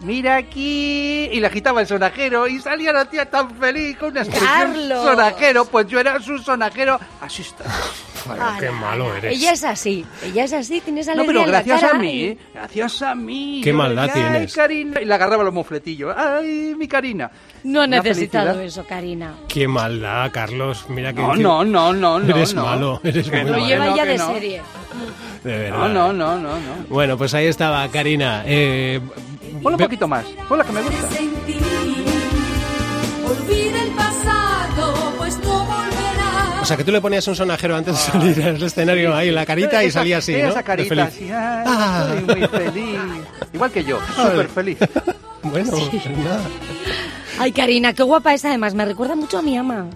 Mira 0.00 0.36
aquí 0.36 1.28
y 1.30 1.40
le 1.40 1.46
agitaba 1.46 1.82
el 1.82 1.86
sonajero 1.86 2.48
y 2.48 2.58
salía 2.58 2.90
la 2.92 3.04
tía 3.04 3.26
tan 3.28 3.54
feliz 3.56 3.98
con 3.98 4.10
una 4.12 4.20
expresión 4.22 4.50
Carlos. 4.50 5.04
sonajero, 5.04 5.64
pues 5.66 5.86
yo 5.88 6.00
era 6.00 6.18
su 6.20 6.38
sonajero 6.38 6.98
assistant. 7.20 7.68
Ala, 8.30 8.56
qué 8.60 8.70
malo 8.70 9.14
eres. 9.14 9.34
Ella 9.36 9.52
es 9.52 9.64
así, 9.64 10.04
ella 10.22 10.44
es 10.44 10.52
así, 10.52 10.80
tienes 10.82 11.06
No, 11.06 11.12
alegría 11.14 11.26
pero 11.32 11.40
en 11.46 11.52
la 11.52 11.58
gracias 11.62 11.80
cara 11.80 11.96
a 11.96 11.98
mí, 11.98 12.12
y- 12.12 12.24
¿eh? 12.26 12.38
gracias 12.54 13.02
a 13.02 13.14
mí. 13.14 13.60
Qué 13.64 13.70
Yo 13.70 13.76
maldad 13.76 14.06
decía, 14.06 14.24
"Ay, 14.26 14.30
tienes". 14.32 14.54
Karina", 14.54 15.00
Y 15.00 15.04
le 15.06 15.14
agarraba 15.14 15.42
los 15.44 15.54
mofletillos. 15.54 16.14
¡Ay, 16.16 16.74
mi 16.78 16.86
Karina! 16.86 17.30
No 17.64 17.80
ha 17.82 17.84
Una 17.86 17.96
necesitado 18.02 18.54
felicidad. 18.54 18.64
eso, 18.82 18.86
Karina. 18.86 19.34
Qué 19.48 19.66
maldad, 19.68 20.30
Carlos. 20.32 20.84
Mira 20.90 21.12
que 21.14 21.20
No, 21.22 21.34
no, 21.34 21.64
no, 21.64 21.92
no, 21.94 22.18
no. 22.20 22.34
Eres 22.36 22.54
no. 22.54 22.64
malo, 22.64 23.00
eres 23.04 23.28
Que 23.30 23.36
muy 23.42 23.46
Lo 23.46 23.52
malo. 23.52 23.66
lleva 23.66 23.84
no, 23.86 23.96
ya 23.96 24.04
de 24.04 24.18
no. 24.18 24.32
serie. 24.32 24.62
De 25.44 25.56
verdad. 25.58 25.78
No, 25.78 25.88
no, 25.88 26.12
no, 26.12 26.38
no, 26.38 26.52
no. 26.54 26.86
Bueno, 26.90 27.16
pues 27.18 27.32
ahí 27.34 27.46
estaba 27.46 27.88
Karina. 27.88 28.42
Eh, 28.46 29.00
Ponla 29.62 29.76
un 29.76 29.82
poquito 29.84 30.08
más. 30.08 30.24
Ponla 30.48 30.64
que 30.64 30.72
me 30.72 30.82
gusta. 30.82 31.08
Olvida 33.26 33.82
el 33.82 33.90
pasado, 33.90 35.12
pues 35.18 35.38
no 35.38 35.58
volverá. 35.64 36.60
O 36.62 36.64
sea, 36.64 36.76
que 36.76 36.84
tú 36.84 36.92
le 36.92 37.00
ponías 37.00 37.26
un 37.28 37.36
sonajero 37.36 37.76
antes 37.76 37.94
de 37.94 38.00
salir 38.00 38.42
al 38.42 38.62
escenario 38.62 39.14
ahí 39.14 39.28
en 39.28 39.34
la 39.34 39.46
carita 39.46 39.82
y 39.84 39.90
salía 39.90 40.18
así, 40.18 40.32
¿no? 40.40 40.48
Esa 40.48 40.62
carita 40.62 40.88
feliz. 40.88 41.04
así. 41.04 41.24
ay, 41.24 41.64
Ah. 41.66 42.08
Estoy 42.16 42.38
muy 42.38 42.48
feliz. 42.48 43.00
Igual 43.52 43.70
que 43.70 43.84
yo, 43.84 43.98
súper 44.16 44.48
feliz. 44.48 44.78
Bueno, 45.42 45.70
pues 45.72 46.06
nada. 46.18 46.40
Ay, 47.38 47.52
Karina, 47.52 47.92
qué 47.94 48.02
guapa 48.02 48.34
es 48.34 48.44
además. 48.44 48.74
Me 48.74 48.84
recuerda 48.84 49.16
mucho 49.16 49.38
a 49.38 49.42
mi 49.42 49.56
ama. 49.56 49.86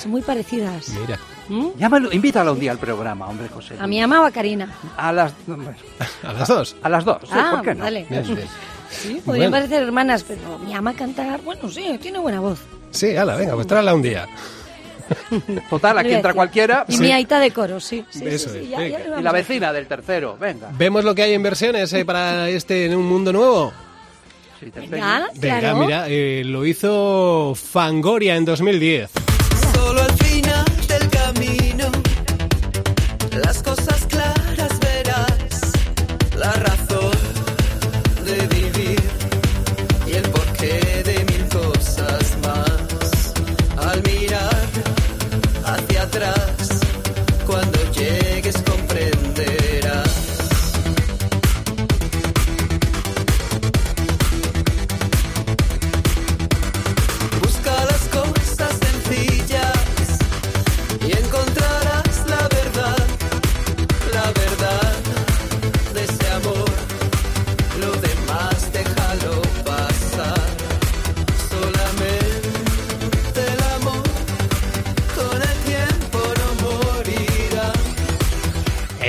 Son 0.00 0.10
muy 0.10 0.22
parecidas. 0.22 0.88
Mira. 0.88 1.18
¿Mm? 1.48 1.66
Llámalo, 1.78 2.10
invítala 2.12 2.50
un 2.50 2.58
día 2.58 2.72
al 2.72 2.78
programa, 2.78 3.28
hombre, 3.28 3.48
José. 3.48 3.74
¿A 3.78 3.86
mi 3.86 4.00
ama 4.00 4.22
o 4.22 4.24
a 4.24 4.30
Karina? 4.30 4.68
A 4.96 5.12
las, 5.12 5.32
A 6.24 6.32
las 6.32 6.48
dos. 6.48 6.76
a 6.82 6.88
las 6.88 7.04
dos, 7.04 7.18
sí, 7.24 7.28
ah, 7.32 7.50
¿por 7.52 7.62
qué 7.62 7.74
no? 7.74 7.84
vale. 7.84 8.06
Bien, 8.08 8.22
bien. 8.26 8.48
Sí, 8.90 9.20
podrían 9.24 9.50
Bueno. 9.50 9.50
parecer 9.50 9.82
hermanas, 9.82 10.24
pero 10.26 10.58
mi 10.58 10.74
ama 10.74 10.94
cantar, 10.94 11.40
bueno, 11.42 11.68
sí, 11.70 11.98
tiene 12.00 12.18
buena 12.18 12.40
voz. 12.40 12.58
Sí, 12.90 13.16
ala, 13.16 13.36
venga, 13.36 13.54
pues 13.54 13.66
tráela 13.66 13.94
un 13.94 14.02
día. 14.02 14.26
Total, 15.70 15.98
aquí 15.98 16.12
entra 16.12 16.34
cualquiera. 16.34 16.84
Y 16.88 16.98
mi 16.98 17.12
aita 17.12 17.38
de 17.38 17.50
coro, 17.52 17.78
sí. 17.80 18.04
sí, 18.10 18.18
sí, 18.20 18.26
Eso 18.26 18.50
sí, 18.50 18.58
es, 18.58 18.70
ya- 18.70 18.78
venga. 18.78 18.98
ya 18.98 19.06
lo 19.08 19.20
Y 19.20 19.22
la 19.22 19.32
vecina 19.32 19.72
del 19.72 19.86
tercero, 19.86 20.36
venga. 20.38 20.70
Vemos 20.76 21.04
lo 21.04 21.14
que 21.14 21.22
hay 21.22 21.34
en 21.34 21.42
versiones 21.42 21.92
eh, 21.92 22.04
para 22.04 22.48
este 22.48 22.86
en 22.86 22.96
un 22.96 23.06
mundo 23.06 23.32
nuevo. 23.32 23.72
Sí, 24.58 24.70
te 24.70 24.80
Venga, 24.80 25.28
Venga, 25.34 25.58
claro. 25.60 25.76
mira, 25.76 26.04
eh, 26.08 26.42
lo 26.44 26.64
hizo 26.64 27.52
Fangoria 27.54 28.36
en 28.36 28.44
2010. 28.46 29.10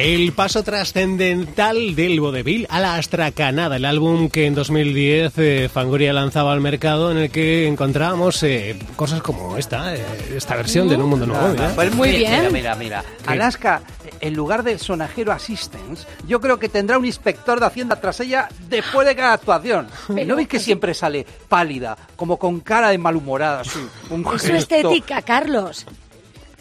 El 0.08 0.32
paso 0.32 0.64
trascendental 0.64 1.94
del 1.94 2.22
vodevil 2.22 2.66
a 2.70 2.80
la 2.80 2.96
astracanada, 2.96 3.76
el 3.76 3.84
álbum 3.84 4.30
que 4.30 4.46
en 4.46 4.56
2010 4.56 5.34
eh, 5.36 5.70
Fangoria 5.70 6.14
lanzaba 6.14 6.54
al 6.54 6.62
mercado 6.62 7.12
en 7.12 7.18
el 7.18 7.30
que 7.30 7.68
encontrábamos 7.68 8.42
eh, 8.44 8.80
cosas 8.96 9.22
como 9.22 9.58
esta, 9.58 9.94
eh, 9.94 10.06
esta 10.34 10.56
versión 10.56 10.88
de 10.88 10.96
En 10.96 11.02
un 11.02 11.10
mundo 11.10 11.26
nuevo. 11.26 11.50
mira. 11.50 11.74
Pues 11.76 11.94
Muy 11.94 12.08
mira, 12.14 12.20
bien. 12.20 12.54
Mira, 12.54 12.76
mira, 12.76 13.02
mira. 13.02 13.04
Alaska, 13.26 13.82
en 14.22 14.34
lugar 14.34 14.64
del 14.64 14.80
sonajero 14.80 15.34
assistance, 15.34 16.08
yo 16.26 16.40
creo 16.40 16.58
que 16.58 16.70
tendrá 16.70 16.98
un 16.98 17.06
inspector 17.06 17.60
de 17.60 17.66
Hacienda 17.66 18.00
tras 18.00 18.22
ella 18.22 18.48
después 18.70 19.06
de 19.06 19.14
cada 19.14 19.34
actuación. 19.34 19.90
¿No 20.26 20.38
veis 20.38 20.48
que 20.48 20.62
siempre 20.62 20.94
sale 20.94 21.26
pálida, 21.50 21.98
como 22.16 22.40
con 22.40 22.62
cara 22.62 22.92
de 22.92 22.98
malhumorada? 22.98 23.60
así, 23.60 23.86
un 24.10 24.26
Es 24.34 24.42
su 24.42 24.54
estética, 24.54 25.22
Carlos. 25.22 25.86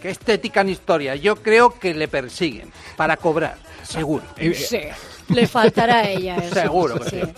¿Qué 0.06 0.12
estética 0.12 0.60
en 0.60 0.68
historia? 0.68 1.16
Yo 1.16 1.34
creo 1.34 1.80
que 1.80 1.92
le 1.92 2.06
persiguen 2.06 2.70
para 2.96 3.16
cobrar, 3.16 3.56
seguro. 3.82 4.22
Sí, 4.54 4.78
le 5.30 5.48
faltará 5.48 5.96
a 5.96 6.08
ella 6.08 6.36
eso. 6.36 6.54
Seguro 6.54 7.00
que 7.00 7.10
sí. 7.10 7.20
sí. 7.24 7.32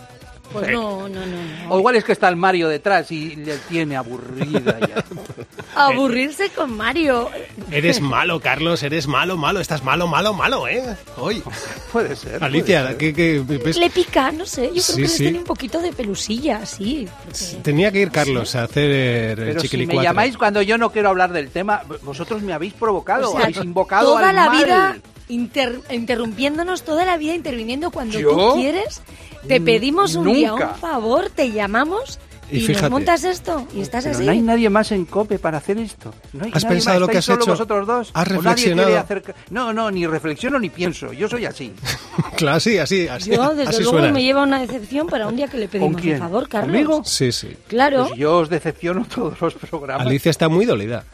Pues 0.53 0.71
no, 0.71 1.09
no, 1.09 1.27
no. 1.27 1.27
no. 1.27 1.75
O 1.75 1.79
igual 1.79 1.97
es 1.97 2.05
que 2.05 2.13
está 2.13 2.29
el 2.29 2.37
Mario 2.37 2.69
detrás 2.69 3.11
y 3.13 3.37
le 3.37 3.59
tiene 3.69 3.97
aburrida 3.97 4.79
ya. 4.81 5.05
Aburrirse 5.77 6.49
con 6.51 6.77
Mario. 6.77 7.29
Eres 7.71 8.01
malo, 8.01 8.41
Carlos, 8.41 8.83
eres 8.83 9.07
malo, 9.07 9.37
malo, 9.37 9.61
estás 9.61 9.85
malo, 9.85 10.07
malo, 10.09 10.33
malo, 10.35 10.67
¿eh? 10.67 10.83
Hoy. 11.19 11.43
Puede 11.93 12.17
ser. 12.17 12.43
Alicia, 12.43 12.81
puede 12.81 12.89
ser. 12.89 12.97
¿qué, 12.99 13.15
qué 13.15 13.59
ves? 13.65 13.77
Le 13.79 13.91
pica, 13.91 14.33
no 14.33 14.45
sé. 14.47 14.67
Yo 14.67 14.71
creo 14.73 14.83
Sí, 14.83 15.03
que 15.03 15.09
sí. 15.09 15.19
tiene 15.25 15.39
un 15.39 15.45
poquito 15.45 15.81
de 15.81 15.93
pelusilla, 15.93 16.65
sí. 16.67 17.07
porque- 17.25 17.63
Tenía 17.63 17.93
que 17.93 18.01
ir 18.01 18.11
Carlos 18.11 18.55
a 18.57 18.65
hacer 18.65 18.91
el 18.91 19.37
Pero 19.37 19.61
si 19.61 19.87
me 19.87 20.03
llamáis 20.03 20.37
cuando 20.37 20.63
yo 20.63 20.79
no 20.79 20.91
quiero 20.91 21.11
hablar 21.11 21.33
del 21.33 21.51
tema, 21.51 21.83
vosotros 22.03 22.43
me 22.43 22.53
habéis 22.53 22.73
provocado, 22.75 23.29
O 23.29 23.33
sea, 23.33 23.43
habéis 23.43 23.59
invocado 23.59 24.15
toda 24.15 24.31
al 24.31 24.37
la 24.37 24.47
mal. 24.47 24.65
vida 24.65 24.97
inter- 25.29 25.81
interrumpiéndonos, 25.91 26.83
toda 26.83 27.05
la 27.05 27.17
vida 27.19 27.35
interviniendo 27.35 27.91
cuando 27.91 28.19
¿Yo? 28.19 28.31
tú 28.31 28.55
quieres. 28.57 29.03
Te 29.49 29.61
pedimos 29.61 30.15
un 30.15 30.33
día 30.33 30.55
un 30.55 30.75
favor, 30.81 31.31
te 31.35 31.51
llamamos 31.51 32.19
Y 32.51 32.59
y, 32.59 32.61
fíjate. 32.61 32.83
nos 32.83 32.91
montas 32.93 33.25
esto 33.25 33.67
y 33.75 33.81
estás 33.83 34.05
Pero 34.05 34.17
así. 34.17 34.25
no 34.27 34.33
hay 34.33 34.41
nadie 34.41 34.71
más 34.71 34.91
en 34.93 35.05
COPE 35.05 35.39
para 35.39 35.59
hacer 35.59 35.77
esto. 35.79 36.15
No 36.33 36.45
hay 36.45 36.51
¿Has 36.55 36.65
nadie 36.65 36.77
pensado 36.77 36.95
más. 36.95 37.01
lo 37.01 37.07
que 37.09 37.19
¿Estáis 37.19 37.19
has 37.19 37.25
solo 37.27 37.43
hecho? 37.43 37.51
vosotros 37.53 37.87
dos? 37.87 38.11
¿Has 38.15 38.27
¿O 38.27 38.31
nadie 38.31 38.43
reflexionado? 38.43 38.89
quiere 38.89 39.01
hacer- 39.01 39.35
No, 39.51 39.73
no, 39.73 39.91
ni 39.91 40.07
reflexiono 40.07 40.59
ni 40.59 40.71
pienso. 40.71 41.13
Yo 41.13 41.29
soy 41.29 41.45
así. 41.47 41.73
Claro, 42.37 42.57
así, 42.59 42.79
así, 42.79 43.07
así. 43.09 43.31
Yo, 43.31 43.51
desde 43.55 43.71
así 43.71 43.83
luego, 43.83 43.99
suena. 43.99 44.13
me 44.13 44.23
lleva 44.23 44.43
una 44.45 44.61
decepción 44.61 45.09
para 45.09 45.27
un 45.29 45.35
día 45.37 45.49
que 45.49 45.57
le 45.59 45.67
pedimos 45.69 46.01
quién? 46.01 46.15
un 46.15 46.21
favor, 46.21 46.49
Carlos. 46.49 46.71
¿Conmigo? 46.71 47.03
Sí, 47.05 47.33
sí. 47.33 47.49
Claro. 47.67 48.07
Pues 48.09 48.19
yo 48.19 48.37
os 48.39 48.49
decepciono 48.49 49.05
todos 49.15 49.41
los 49.41 49.55
programas. 49.55 50.07
Alicia 50.07 50.31
está 50.31 50.49
muy 50.49 50.65
dolida. 50.65 51.05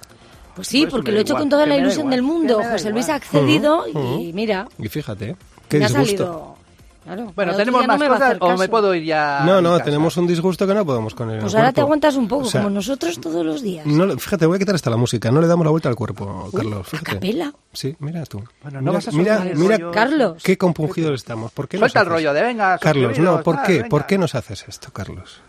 Pues 0.54 0.68
sí, 0.68 0.82
Pues 0.82 0.92
porque 0.92 1.10
lo 1.12 1.18
he 1.18 1.22
hecho 1.22 1.32
igual, 1.32 1.42
con 1.42 1.48
toda 1.50 1.66
la 1.66 1.76
ilusión 1.76 2.10
del 2.10 2.22
mundo. 2.22 2.60
José 2.62 2.90
Luis 2.90 3.08
ha 3.08 3.16
accedido 3.16 3.86
y 3.88 4.32
mira, 4.34 4.68
Y 4.78 4.88
fíjate, 4.88 5.34
qué 5.68 5.78
me 5.78 5.84
ha 5.86 5.88
disgusto. 5.88 6.16
salido. 6.16 6.56
Claro, 7.04 7.32
Bueno, 7.36 7.54
¿tenemos 7.54 7.82
no 7.82 7.86
más 7.88 8.00
a 8.02 8.08
cosas 8.08 8.22
hacer 8.22 8.38
o 8.40 8.56
me 8.56 8.66
puedo 8.68 8.94
ir 8.94 9.04
ya 9.04 9.42
No, 9.44 9.60
no, 9.60 9.78
tenemos 9.80 10.16
un 10.16 10.26
disgusto 10.26 10.66
que 10.66 10.72
no 10.74 10.86
podemos 10.86 11.14
con 11.14 11.30
él. 11.30 11.38
Pues 11.40 11.54
ahora 11.54 11.70
te 11.72 11.82
aguantas 11.82 12.16
un 12.16 12.26
poco, 12.26 12.50
como 12.50 12.70
nosotros 12.70 13.20
todos 13.20 13.44
los 13.44 13.60
días. 13.60 13.84
No, 13.86 14.06
le- 14.06 14.16
fíjate, 14.16 14.46
voy 14.46 14.56
a 14.56 14.58
quitar 14.58 14.74
hasta 14.74 14.88
la 14.88 14.96
música. 14.96 15.30
No 15.30 15.40
le 15.42 15.46
damos 15.46 15.64
la 15.66 15.70
vuelta 15.70 15.88
al 15.90 15.96
cuerpo, 15.96 16.48
Uy, 16.50 16.58
Carlos. 16.58 16.88
a 16.94 16.98
capela. 17.00 17.52
Sí, 17.74 17.94
mira 17.98 18.24
tú. 18.24 18.42
Bueno, 18.62 18.80
no 18.80 18.92
mira, 18.92 18.92
vas 18.92 19.08
a 19.08 19.12
mira, 19.12 19.38
mira 19.54 19.76
rollo. 19.76 19.90
Carlos. 19.92 20.42
qué 20.42 20.56
compungidos 20.56 21.12
estamos. 21.14 21.52
¿Por 21.52 21.68
qué 21.68 21.76
Suelta 21.76 22.00
el 22.00 22.06
rollo 22.06 22.32
de 22.32 22.42
venga, 22.42 22.78
Carlos, 22.78 23.18
no, 23.18 23.42
¿por 23.42 23.56
tal, 23.56 23.66
qué? 23.66 23.72
venga. 23.74 23.88
¿Por 23.90 24.06
qué 24.06 24.16
nos 24.16 24.34
haces 24.34 24.64
esto, 24.66 24.90
Carlos? 24.92 25.40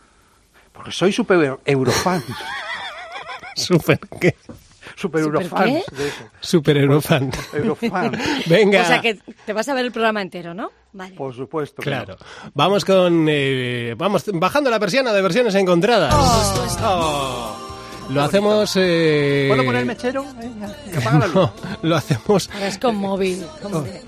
Porque 0.73 0.91
soy 0.91 1.13
super 1.13 1.57
eurofan. 1.65 2.21
Super, 3.55 3.99
¿qué? 4.19 4.35
Super 4.95 5.21
¿Super 5.23 5.41
eurofan. 5.41 5.65
qué? 5.65 5.83
de 5.95 6.07
eso. 6.07 6.23
Super 6.39 6.77
eurofan. 6.77 7.31
Eurofan. 7.53 8.17
Venga. 8.47 8.81
O 8.81 8.85
sea 8.85 9.01
que 9.01 9.19
te 9.45 9.53
vas 9.53 9.67
a 9.69 9.73
ver 9.73 9.85
el 9.85 9.91
programa 9.91 10.21
entero, 10.21 10.53
¿no? 10.53 10.71
Vale. 10.93 11.15
Por 11.15 11.33
supuesto. 11.35 11.81
Claro. 11.81 12.17
Vamos 12.53 12.85
con. 12.85 13.25
eh, 13.29 13.95
vamos 13.97 14.23
bajando 14.33 14.69
la 14.69 14.79
persiana 14.79 15.11
de 15.13 15.21
versiones 15.21 15.55
encontradas. 15.55 16.13
Oh. 16.15 17.55
Lo 18.09 18.21
hacemos. 18.21 18.71
eh. 18.77 19.45
¿Puedo 19.49 19.65
poner 19.65 19.81
el 19.81 19.87
mechero? 19.87 20.25
Venga, 20.39 20.73
que 20.91 20.97
apaga 20.97 21.19
la 21.19 21.25
luz. 21.27 21.35
No, 21.35 21.53
lo 21.81 21.95
hacemos, 21.95 22.49
Ahora 22.53 22.67
es 22.67 22.77
con 22.77 22.95
móvil. 22.95 23.45
como 23.61 23.83
que- 23.83 24.01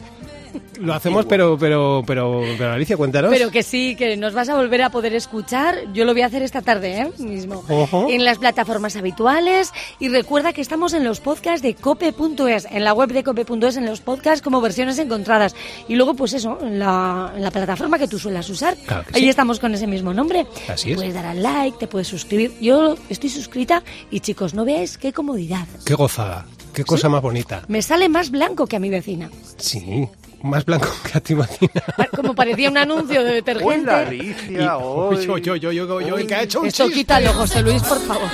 lo 0.80 0.93
hacemos, 0.93 1.26
pero, 1.26 1.58
pero, 1.58 2.04
pero, 2.06 2.41
pero 2.58 2.72
Alicia, 2.74 2.98
cuéntanos. 2.98 3.32
Pero 3.32 3.52
que 3.52 3.63
sí, 3.63 3.96
que 3.96 4.17
nos 4.17 4.34
vas 4.34 4.50
a 4.50 4.56
volver 4.56 4.82
a 4.82 4.89
poder 4.89 5.13
escuchar. 5.13 5.76
Yo 5.93 6.06
lo 6.06 6.13
voy 6.13 6.22
a 6.22 6.28
hacer 6.28 6.41
esta 6.43 6.62
tarde, 6.62 7.02
¿eh? 7.02 7.12
Mismo. 7.20 7.63
Ojo. 7.70 8.08
En 8.10 8.24
las 8.26 8.38
plataformas 8.38 8.96
habituales. 8.96 9.72
Y 10.00 10.10
recuerda 10.10 10.54
que 10.54 10.62
estamos 10.62 10.93
en 10.93 11.04
los 11.04 11.20
podcasts 11.20 11.62
de 11.62 11.74
cope.es, 11.76 12.67
en 12.72 12.84
la 12.84 12.93
web 12.93 13.10
de 13.12 13.24
cope.es, 13.24 13.78
en 13.78 13.86
los 13.86 14.02
podcasts 14.02 14.41
como 14.41 14.62
versiones 14.62 14.98
encontradas. 15.00 15.56
Y 15.88 15.96
luego, 15.96 16.13
pues 16.13 16.34
eso, 16.34 16.58
en 16.62 16.80
la, 16.80 17.32
en 17.36 17.43
la 17.43 17.52
plataforma 17.52 17.98
que 18.00 18.08
tú 18.08 18.20
suelas 18.20 18.50
usar. 18.50 18.76
Claro 18.86 19.04
que 19.06 19.15
Ahí 19.17 19.24
sí. 19.24 19.30
estamos 19.30 19.60
con 19.60 19.74
ese 19.74 19.88
mismo 19.88 20.13
nombre. 20.13 20.46
Así 20.67 20.91
es. 20.91 20.96
Puedes 20.98 21.13
dar 21.13 21.26
al 21.26 21.41
like, 21.41 21.78
te 21.78 21.88
puedes 21.88 22.08
suscribir. 22.08 22.54
Yo 22.60 22.96
estoy 23.10 23.30
suscrita 23.30 23.84
y 24.12 24.20
chicos, 24.20 24.54
no 24.54 24.65
veáis 24.65 24.98
qué 24.98 25.13
comodidad. 25.13 25.67
Qué 25.86 25.93
gozada. 25.93 26.46
Qué 26.77 26.83
cosa 26.85 27.09
más 27.09 27.23
bonita. 27.23 27.63
Me 27.69 27.81
sale 27.81 28.07
más 28.07 28.29
blanco 28.29 28.67
que 28.67 28.75
a 28.75 28.79
mi 28.79 28.91
vecina. 28.91 29.31
Sí. 29.57 30.07
Más 30.43 30.63
blanco 30.63 30.87
que 31.11 31.17
a 31.17 31.21
ti, 31.21 31.33
Martina. 31.33 31.71
Como 32.15 32.35
parecía 32.35 32.69
un 32.69 32.77
anuncio 32.77 33.23
de 33.23 33.33
detergente. 33.33 33.73
Hola, 33.81 33.99
Alicia. 34.01 34.77
hoy. 34.77 35.17
Uy, 35.17 35.27
uy, 35.27 35.49
uy, 35.49 35.67
uy, 35.67 35.81
uy, 35.81 36.11
uy, 36.11 36.27
que 36.27 36.35
ha 36.35 36.43
hecho 36.43 36.59
un 36.59 36.67
Esto 36.67 36.83
chiste. 36.83 36.99
quítalo, 36.99 37.33
José 37.33 37.63
Luis, 37.63 37.81
por 37.81 37.99
favor. 38.01 38.29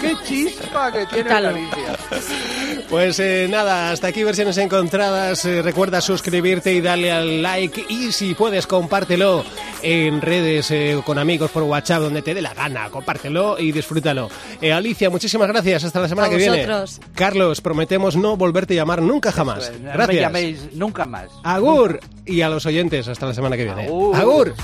Qué 0.00 0.16
chispa 0.26 0.90
que 0.90 1.06
tiene 1.06 1.22
Quítalo. 1.22 1.50
la 1.52 1.56
Alicia. 1.56 1.98
Pues 2.88 3.18
eh, 3.20 3.46
nada, 3.50 3.90
hasta 3.90 4.08
aquí 4.08 4.22
versiones 4.24 4.56
encontradas. 4.58 5.44
Eh, 5.44 5.62
recuerda 5.62 6.00
suscribirte 6.00 6.72
y 6.72 6.80
darle 6.80 7.10
al 7.10 7.42
like. 7.42 7.84
Y 7.88 8.12
si 8.12 8.34
puedes, 8.34 8.66
compártelo 8.66 9.44
en 9.82 10.20
redes 10.20 10.70
eh, 10.70 11.00
con 11.04 11.18
amigos 11.18 11.50
por 11.50 11.62
WhatsApp, 11.64 12.02
donde 12.02 12.22
te 12.22 12.34
dé 12.34 12.42
la 12.42 12.54
gana. 12.54 12.88
Compártelo 12.90 13.58
y 13.58 13.72
disfrútalo. 13.72 14.30
Eh, 14.60 14.72
Alicia, 14.72 15.10
muchísimas 15.10 15.48
gracias. 15.48 15.84
Hasta 15.84 16.00
la 16.00 16.08
semana 16.08 16.28
A 16.28 16.30
que 16.30 16.36
viene. 16.36 16.56
vosotros. 16.66 17.00
Carlos, 17.14 17.60
prometemos 17.60 18.16
no 18.16 18.36
volverte 18.36 18.74
a 18.74 18.76
llamar 18.76 19.02
nunca 19.02 19.32
jamás. 19.32 19.72
No 19.72 19.86
me 19.88 19.92
Gracias. 19.92 20.20
llaméis 20.20 20.58
nunca 20.74 21.04
más. 21.04 21.28
Agur. 21.42 22.00
Y 22.24 22.42
a 22.42 22.48
los 22.48 22.64
oyentes, 22.66 23.08
hasta 23.08 23.26
la 23.26 23.34
semana 23.34 23.56
que 23.56 23.64
viene. 23.64 23.86
Agur. 23.86 24.16
Agur. 24.16 24.54